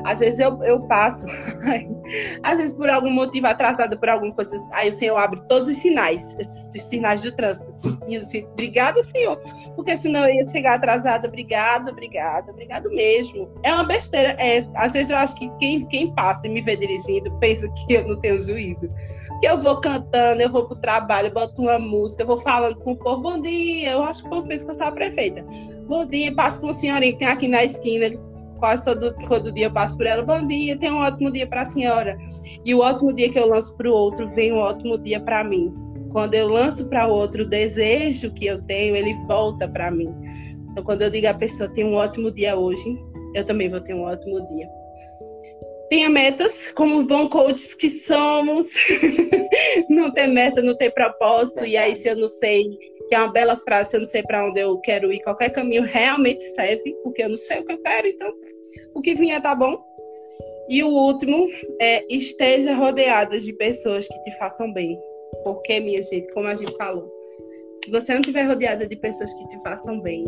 [0.04, 1.26] Às vezes eu, eu passo,
[2.41, 5.78] às vezes por algum motivo atrasada por alguma coisa, aí o Senhor abre todos os
[5.78, 6.38] sinais,
[6.76, 7.99] os sinais do trânsito.
[8.08, 9.38] E eu disse, obrigada, Senhor.
[9.76, 11.28] Porque senão eu ia chegar atrasada.
[11.28, 13.49] Obrigada, obrigada, obrigado mesmo.
[13.64, 14.36] É uma besteira.
[14.39, 17.93] É, às vezes eu acho que quem, quem passa e me vê dirigindo pensa que
[17.93, 18.89] eu não tenho juízo
[19.43, 22.93] que eu vou cantando, eu vou pro trabalho, boto uma música, eu vou falando com
[22.93, 25.43] o povo, bom dia, eu acho que o povo pensa que eu sou a prefeita.
[25.86, 28.18] Bom dia, passo por uma senhorinha que tem aqui na esquina.
[28.64, 30.24] Quase todo, todo dia eu passo por ela.
[30.24, 32.18] Bom dia, tenha um ótimo dia para a senhora.
[32.64, 35.43] E o ótimo dia que eu lanço para o outro vem um ótimo dia para
[35.43, 35.76] mim.
[36.14, 40.16] Quando eu lanço para o outro o desejo que eu tenho, ele volta para mim.
[40.72, 42.97] Então, quando eu digo a pessoa tem um ótimo dia hoje,
[43.36, 44.70] eu também vou ter um ótimo dia.
[45.89, 48.68] Tenha metas, como bom coaches que somos.
[49.89, 51.66] não ter meta, não ter propósito.
[51.66, 52.70] E aí, se eu não sei,
[53.14, 55.51] que é uma bela frase, se eu não sei para onde eu quero ir, qualquer
[55.51, 58.34] caminho realmente serve, porque eu não sei o que eu quero, então
[58.95, 59.80] o que vier tá bom.
[60.68, 61.47] E o último
[61.80, 64.99] é esteja rodeada de pessoas que te façam bem.
[65.43, 67.07] Porque, minha gente, como a gente falou,
[67.86, 70.26] se você não estiver rodeada de pessoas que te façam bem,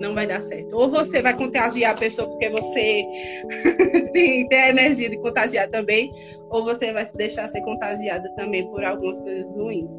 [0.00, 0.74] não vai dar certo.
[0.74, 3.06] Ou você vai contagiar a pessoa porque você
[4.12, 6.10] tem, tem, a energia de contagiar também,
[6.50, 9.92] ou você vai se deixar ser contagiada também por algumas coisas ruins.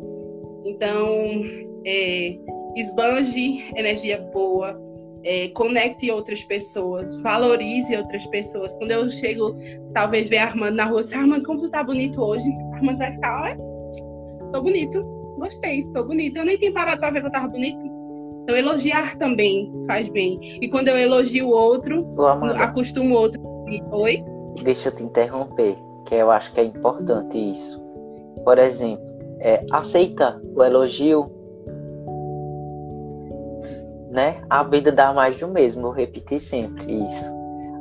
[0.66, 1.44] Então,
[1.86, 2.38] é,
[2.76, 4.80] esbanje energia boa,
[5.24, 8.74] é, conecte outras pessoas, valorize outras pessoas.
[8.76, 9.56] Quando eu chego,
[9.94, 12.50] talvez ver a Armando na rua, Armando, como tu tá bonito hoje?
[12.74, 13.58] Armando vai ficar, olha,
[14.52, 15.04] tô bonito,
[15.38, 16.38] gostei, tô bonito.
[16.38, 17.84] Eu nem tinha parado pra ver que eu tava bonito.
[18.44, 20.40] Então, elogiar também faz bem.
[20.62, 23.42] E quando eu elogio o outro, Ô, acostumo o outro.
[23.92, 24.24] Oi?
[24.64, 27.80] Deixa eu te interromper, que eu acho que é importante isso.
[28.44, 31.32] Por exemplo, é, aceita o elogio,
[34.10, 34.42] né?
[34.50, 37.30] A vida dá mais do mesmo, vou repetir sempre isso.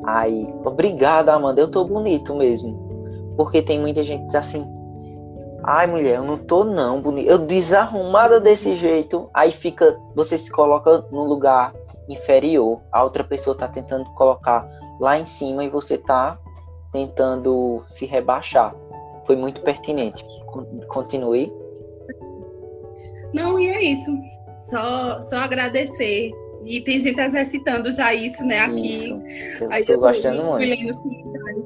[0.04, 3.34] Aí, obrigada, Amanda, eu tô bonito mesmo.
[3.36, 4.66] Porque tem muita gente diz assim,
[5.64, 10.50] ai mulher, eu não tô não bonito, eu desarrumada desse jeito, aí fica, você se
[10.50, 11.74] coloca num lugar
[12.08, 14.68] inferior, a outra pessoa tá tentando colocar
[15.00, 16.38] lá em cima e você tá
[16.90, 18.74] tentando se rebaixar
[19.28, 20.24] foi muito pertinente.
[20.88, 21.52] Continue.
[23.34, 24.10] Não, e é isso.
[24.58, 26.32] Só, só agradecer.
[26.64, 29.04] E tem gente exercitando já isso, né, aqui.
[29.04, 29.22] Isso.
[29.60, 30.58] Eu Aí tô eu gostando muito.
[30.58, 31.64] Lendo os comentários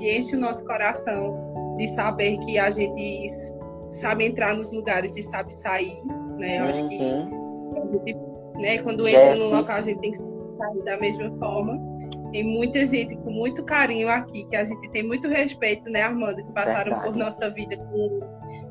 [0.00, 3.28] e enche o nosso coração de saber que a gente
[3.90, 6.02] sabe entrar nos lugares e sabe sair,
[6.38, 6.58] né?
[6.58, 6.70] Eu uhum.
[6.70, 7.82] acho que uhum.
[7.82, 8.16] a gente,
[8.56, 10.18] né, quando entra no local, a gente tem que
[10.56, 11.78] sair da mesma forma.
[12.30, 16.44] Tem muita gente com muito carinho aqui, que a gente tem muito respeito, né, Armando,
[16.44, 17.04] que passaram Verdade.
[17.04, 18.20] por nossa vida com...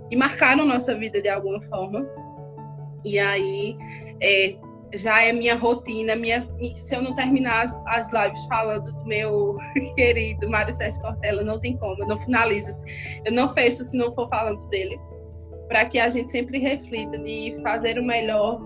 [0.10, 2.08] e marcaram nossa vida de alguma forma.
[3.06, 3.76] E aí,
[4.22, 4.56] é,
[4.94, 9.56] já é minha rotina, minha, se eu não terminar as, as lives falando do meu
[9.96, 12.84] querido Mário Sérgio Cortella, não tem como, eu não finalizo,
[13.26, 15.00] eu não fecho se não for falando dele,
[15.68, 18.60] para que a gente sempre reflita de fazer o melhor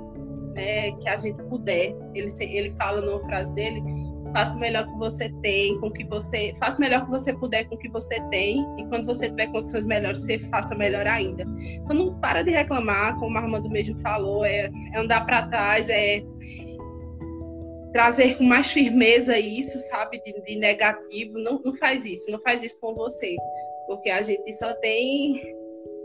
[0.55, 1.95] né, que a gente puder.
[2.15, 3.83] Ele, ele fala numa frase dele
[4.35, 7.69] faça o melhor que você tem, com que você faça o melhor que você puder
[7.69, 11.45] com o que você tem e quando você tiver condições melhores, você faça melhor ainda.
[11.81, 15.87] Então não para de reclamar, como o Armando mesmo falou, é, é andar para trás,
[15.87, 16.21] é
[17.93, 21.39] trazer com mais firmeza isso, sabe, de, de negativo.
[21.39, 23.37] Não, não faz isso, não faz isso com você,
[23.87, 25.55] porque a gente só tem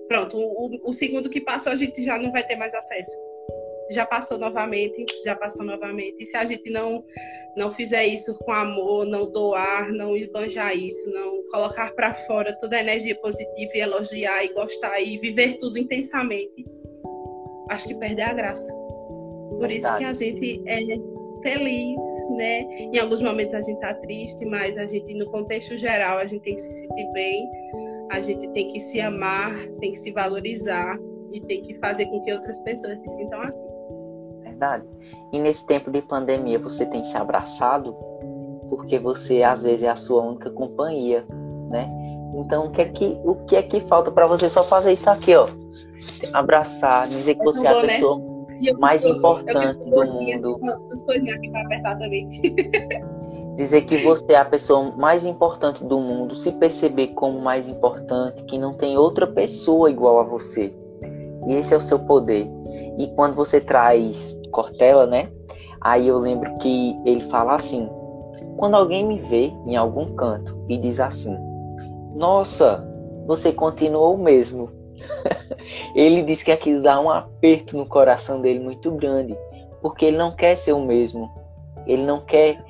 [0.06, 3.29] pronto, o, o segundo que passou a gente já não vai ter mais acesso
[3.90, 6.16] já passou novamente, já passou novamente.
[6.20, 7.04] E se a gente não
[7.56, 12.76] não fizer isso com amor, não doar, não esbanjar isso, não colocar para fora toda
[12.76, 16.64] a energia positiva e elogiar e gostar e viver tudo intensamente,
[17.70, 18.72] acho que perde a graça.
[18.72, 19.76] Por Verdade.
[19.76, 20.80] isso que a gente é
[21.42, 22.00] feliz,
[22.36, 22.62] né?
[22.92, 26.42] Em alguns momentos a gente tá triste, mas a gente no contexto geral a gente
[26.42, 27.48] tem que se sentir bem,
[28.10, 30.98] a gente tem que se amar, tem que se valorizar
[31.32, 33.79] e tem que fazer com que outras pessoas se sintam assim
[34.60, 34.84] verdade?
[35.32, 37.96] E nesse tempo de pandemia você tem se abraçado
[38.68, 41.24] porque você às vezes é a sua única companhia,
[41.70, 41.90] né?
[42.36, 45.08] Então o que é que o que é que falta para você só fazer isso
[45.08, 45.48] aqui, ó?
[46.32, 47.88] Abraçar, dizer que você é a né?
[47.88, 48.72] pessoa né?
[48.78, 50.60] mais importante do mundo.
[53.56, 58.44] dizer que você é a pessoa mais importante do mundo, se perceber como mais importante,
[58.44, 60.72] que não tem outra pessoa igual a você.
[61.46, 62.46] E esse é o seu poder.
[62.98, 65.30] E quando você traz Cortella, né?
[65.80, 67.88] Aí eu lembro que ele fala assim:
[68.56, 71.36] quando alguém me vê em algum canto e diz assim,
[72.14, 72.86] nossa,
[73.26, 74.70] você continuou mesmo.
[75.94, 79.34] ele diz que aquilo dá um aperto no coração dele muito grande,
[79.80, 81.30] porque ele não quer ser o mesmo.
[81.86, 82.62] Ele não quer,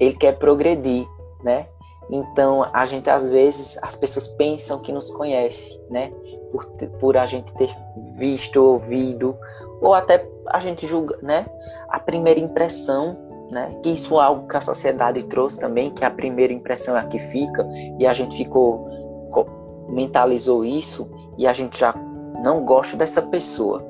[0.00, 1.06] ele quer progredir,
[1.44, 1.66] né?
[2.10, 6.12] Então, a gente às vezes as pessoas pensam que nos conhece, né?
[6.50, 6.66] Por,
[6.98, 7.74] por a gente ter
[8.16, 9.36] visto, ouvido,
[9.80, 10.18] ou até
[10.48, 11.46] a gente julga, né?
[11.88, 13.16] A primeira impressão,
[13.50, 13.70] né?
[13.82, 17.04] Que isso é algo que a sociedade trouxe também, que a primeira impressão é a
[17.04, 17.66] que fica,
[17.98, 18.92] e a gente ficou
[19.86, 21.06] mentalizou isso
[21.36, 21.94] e a gente já
[22.42, 23.84] não gosta dessa pessoa,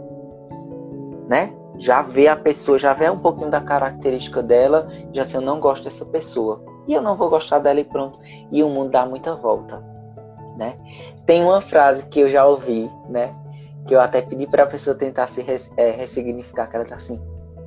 [1.29, 1.55] né?
[1.79, 5.59] já vê a pessoa, já vê um pouquinho da característica dela, já se eu não
[5.59, 6.63] gosto dessa pessoa.
[6.87, 8.19] E eu não vou gostar dela e pronto.
[8.51, 9.83] E o mundo dá muita volta,
[10.57, 10.77] né?
[11.27, 13.35] Tem uma frase que eu já ouvi, né?
[13.87, 15.45] Que eu até pedi para a pessoa tentar se
[15.77, 17.21] é, ressignificar, que ela tá assim,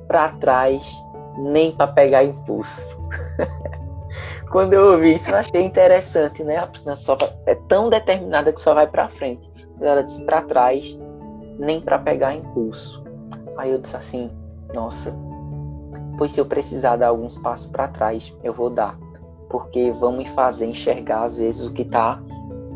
[0.06, 0.84] para trás,
[1.38, 2.98] nem para pegar impulso.
[4.50, 6.56] Quando eu ouvi isso, eu achei interessante, né?
[6.56, 7.16] A pessoa só
[7.46, 9.48] é tão determinada que só vai para frente.
[9.80, 10.96] Ela disse para trás,
[11.58, 13.04] nem para pegar impulso.
[13.56, 14.30] Aí eu disse assim:
[14.74, 15.14] Nossa,
[16.16, 18.98] pois se eu precisar dar alguns passos para trás, eu vou dar,
[19.50, 22.20] porque vão me fazer enxergar às vezes o que está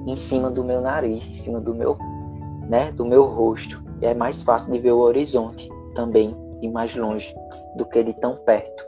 [0.06, 1.96] em cima do meu nariz, em cima do meu,
[2.68, 3.82] né, do meu rosto.
[4.00, 7.34] E é mais fácil de ver o horizonte também e mais longe
[7.76, 8.84] do que de tão perto.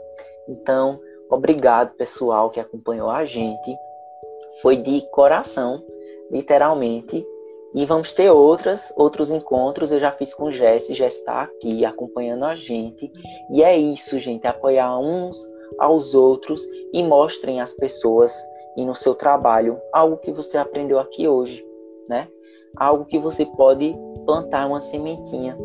[0.49, 3.77] Então, obrigado pessoal que acompanhou a gente.
[4.63, 5.83] Foi de coração,
[6.31, 7.27] literalmente,
[7.75, 9.91] e vamos ter outras, outros encontros.
[9.91, 13.11] Eu já fiz com Jess, já está aqui acompanhando a gente.
[13.51, 15.37] E é isso, gente, apoiar uns
[15.79, 18.33] aos outros e mostrem às pessoas
[18.77, 21.65] e no seu trabalho algo que você aprendeu aqui hoje,
[22.09, 22.29] né?
[22.77, 25.57] Algo que você pode plantar uma sementinha.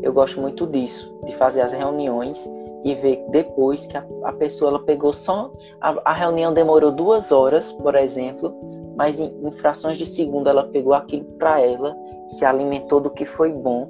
[0.00, 2.48] Eu gosto muito disso, de fazer as reuniões
[2.84, 7.30] e ver depois que a, a pessoa ela pegou só a, a reunião demorou duas
[7.30, 8.52] horas, por exemplo,
[8.96, 11.96] mas em, em frações de segundo ela pegou aquilo para ela,
[12.26, 13.88] se alimentou do que foi bom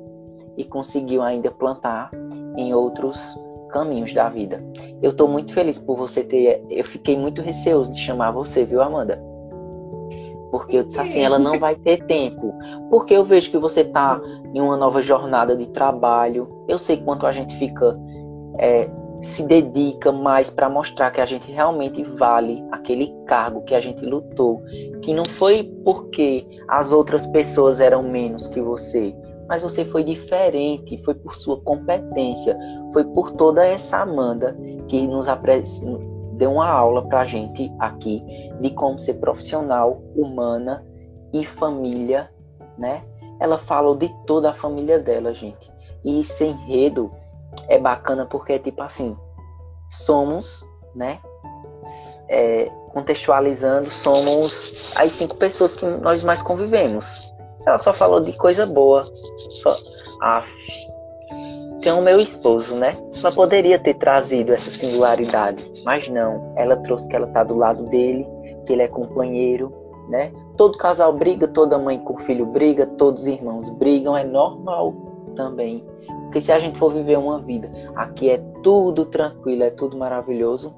[0.57, 2.11] e conseguiu ainda plantar
[2.57, 3.35] em outros
[3.71, 4.63] caminhos da vida.
[5.01, 6.63] Eu estou muito feliz por você ter.
[6.69, 9.21] Eu fiquei muito receoso de chamar você, viu, Amanda?
[10.53, 12.55] Porque eu disse assim, ela não vai ter tempo.
[12.91, 14.21] Porque eu vejo que você está
[14.55, 16.47] em uma nova jornada de trabalho.
[16.69, 17.99] Eu sei quanto a gente fica
[18.59, 18.89] é,
[19.23, 24.05] se dedica mais para mostrar que a gente realmente vale aquele cargo que a gente
[24.05, 24.61] lutou,
[25.01, 29.15] que não foi porque as outras pessoas eram menos que você,
[29.49, 32.59] mas você foi diferente, foi por sua competência,
[32.93, 34.57] foi por toda essa Amanda
[34.89, 35.29] que nos
[36.43, 38.21] deu uma aula para a gente aqui
[38.61, 40.85] de como ser profissional, humana
[41.33, 42.29] e família,
[42.77, 43.05] né?
[43.39, 45.73] Ela falou de toda a família dela, gente.
[46.05, 47.13] E esse enredo
[47.69, 49.17] é bacana porque, tipo assim,
[49.89, 50.67] somos,
[50.97, 51.21] né?
[52.29, 57.07] É, contextualizando, somos as cinco pessoas que nós mais convivemos.
[57.65, 59.09] Ela só falou de coisa boa.
[59.63, 59.77] Só.
[60.21, 60.45] Ah,
[61.83, 62.97] tem o meu esposo, né?
[63.19, 66.55] Ela poderia ter trazido essa singularidade, mas não.
[66.57, 68.27] Ela trouxe que ela tá do lado dele,
[68.65, 69.73] que ele é companheiro,
[70.09, 70.33] né?
[70.57, 74.95] Todo casal briga, toda mãe com filho briga, todos os irmãos brigam, é normal
[75.35, 75.85] também.
[76.25, 80.73] Porque se a gente for viver uma vida, aqui é tudo tranquilo, é tudo maravilhoso,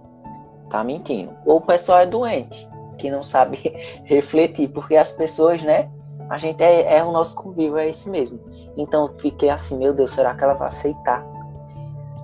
[0.70, 1.32] tá mentindo.
[1.44, 2.66] Ou o pessoal é doente,
[2.96, 3.58] que não sabe
[4.04, 5.90] refletir, porque as pessoas, né?
[6.30, 8.40] A gente é, é o nosso convívio, é esse mesmo.
[8.76, 11.24] Então eu fiquei assim, meu Deus, será que ela vai aceitar?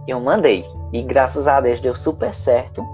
[0.06, 0.64] Eu mandei.
[0.92, 2.84] E graças a Deus deu super certo.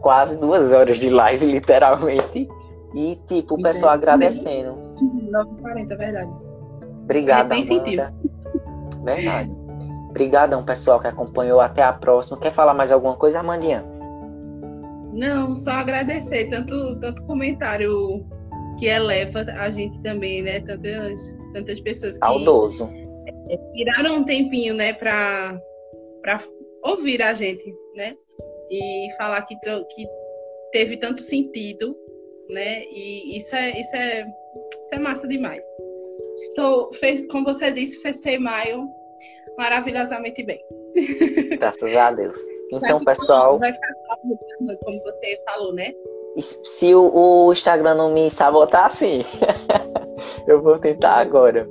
[0.00, 2.48] Quase duas horas de live, literalmente.
[2.94, 4.76] E, tipo, o pessoal agradecendo.
[4.76, 6.30] 9h40, é verdade.
[7.02, 8.14] Obrigada, é Amanda.
[9.04, 9.56] Verdade.
[10.08, 11.60] Obrigadão, pessoal, que acompanhou.
[11.60, 12.38] Até a próxima.
[12.38, 13.84] Quer falar mais alguma coisa, Amandinha?
[15.12, 18.26] Não, só agradecer tanto, tanto comentário
[18.78, 20.60] que eleva a gente também, né?
[20.60, 21.20] Tantas,
[21.52, 22.88] tantas pessoas que Saudoso.
[23.74, 25.60] tiraram um tempinho, né, para
[26.82, 28.16] ouvir a gente, né?
[28.70, 30.06] E falar que, que
[30.72, 31.96] teve tanto sentido,
[32.48, 32.84] né?
[32.84, 35.62] E isso é, isso é, isso é massa demais.
[36.36, 38.88] Estou, fez, como você disse, fechei maio
[39.58, 40.60] maravilhosamente bem.
[41.58, 42.38] Graças a Deus.
[42.72, 43.58] Então, pessoal.
[43.58, 43.92] Vai ficar
[44.84, 45.92] como você falou, né?
[46.38, 47.10] Se o,
[47.46, 49.24] o Instagram não me sabotar, sim.
[50.46, 51.68] eu vou tentar agora.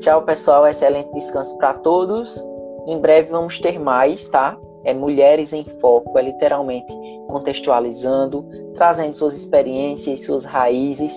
[0.00, 0.66] Tchau, pessoal.
[0.66, 2.38] Excelente descanso para todos.
[2.86, 4.56] Em breve vamos ter mais, tá?
[4.84, 6.92] É Mulheres em Foco, é literalmente
[7.28, 11.14] contextualizando, trazendo suas experiências, suas raízes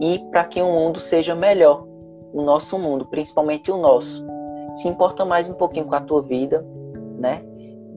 [0.00, 1.86] e para que o mundo seja melhor
[2.32, 4.26] o nosso mundo, principalmente o nosso.
[4.76, 6.66] Se importa mais um pouquinho com a tua vida,
[7.18, 7.44] né?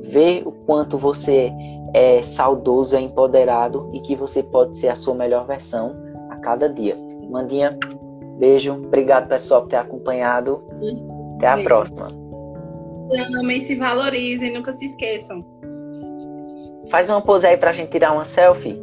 [0.01, 1.51] Ver o quanto você
[1.95, 5.95] é saudoso, é empoderado e que você pode ser a sua melhor versão
[6.29, 6.93] a cada dia.
[7.29, 7.79] Mandinha,
[8.37, 8.73] beijo.
[8.73, 10.61] Obrigado, pessoal, por ter acompanhado.
[11.37, 11.69] Até a beijo.
[11.69, 12.07] próxima.
[13.39, 15.41] Amem, se valorizem, nunca se esqueçam.
[16.91, 18.77] Faz uma pose aí pra gente tirar uma selfie.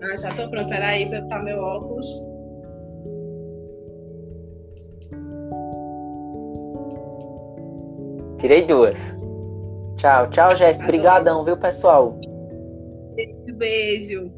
[0.00, 0.68] Ah, já tô pronto.
[0.68, 2.06] Peraí, pra botar meu óculos.
[8.38, 9.17] Tirei duas.
[9.98, 10.84] Tchau, tchau, Jéssica.
[10.84, 12.12] Obrigadão, viu, pessoal?
[13.16, 14.32] Beijo, beijo.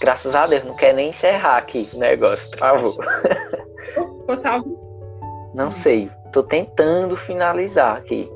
[0.00, 2.94] Graças a Deus, não quer nem encerrar aqui o negócio, travou.
[4.20, 4.78] Ficou salvo?
[5.54, 8.30] Não sei, tô tentando finalizar aqui.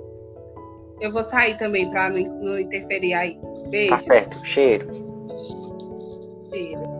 [1.00, 3.38] Eu vou sair também para não, não interferir aí.
[3.70, 4.04] Beijos.
[4.06, 4.86] Tá certo, cheiro.
[6.50, 6.97] Cheiro.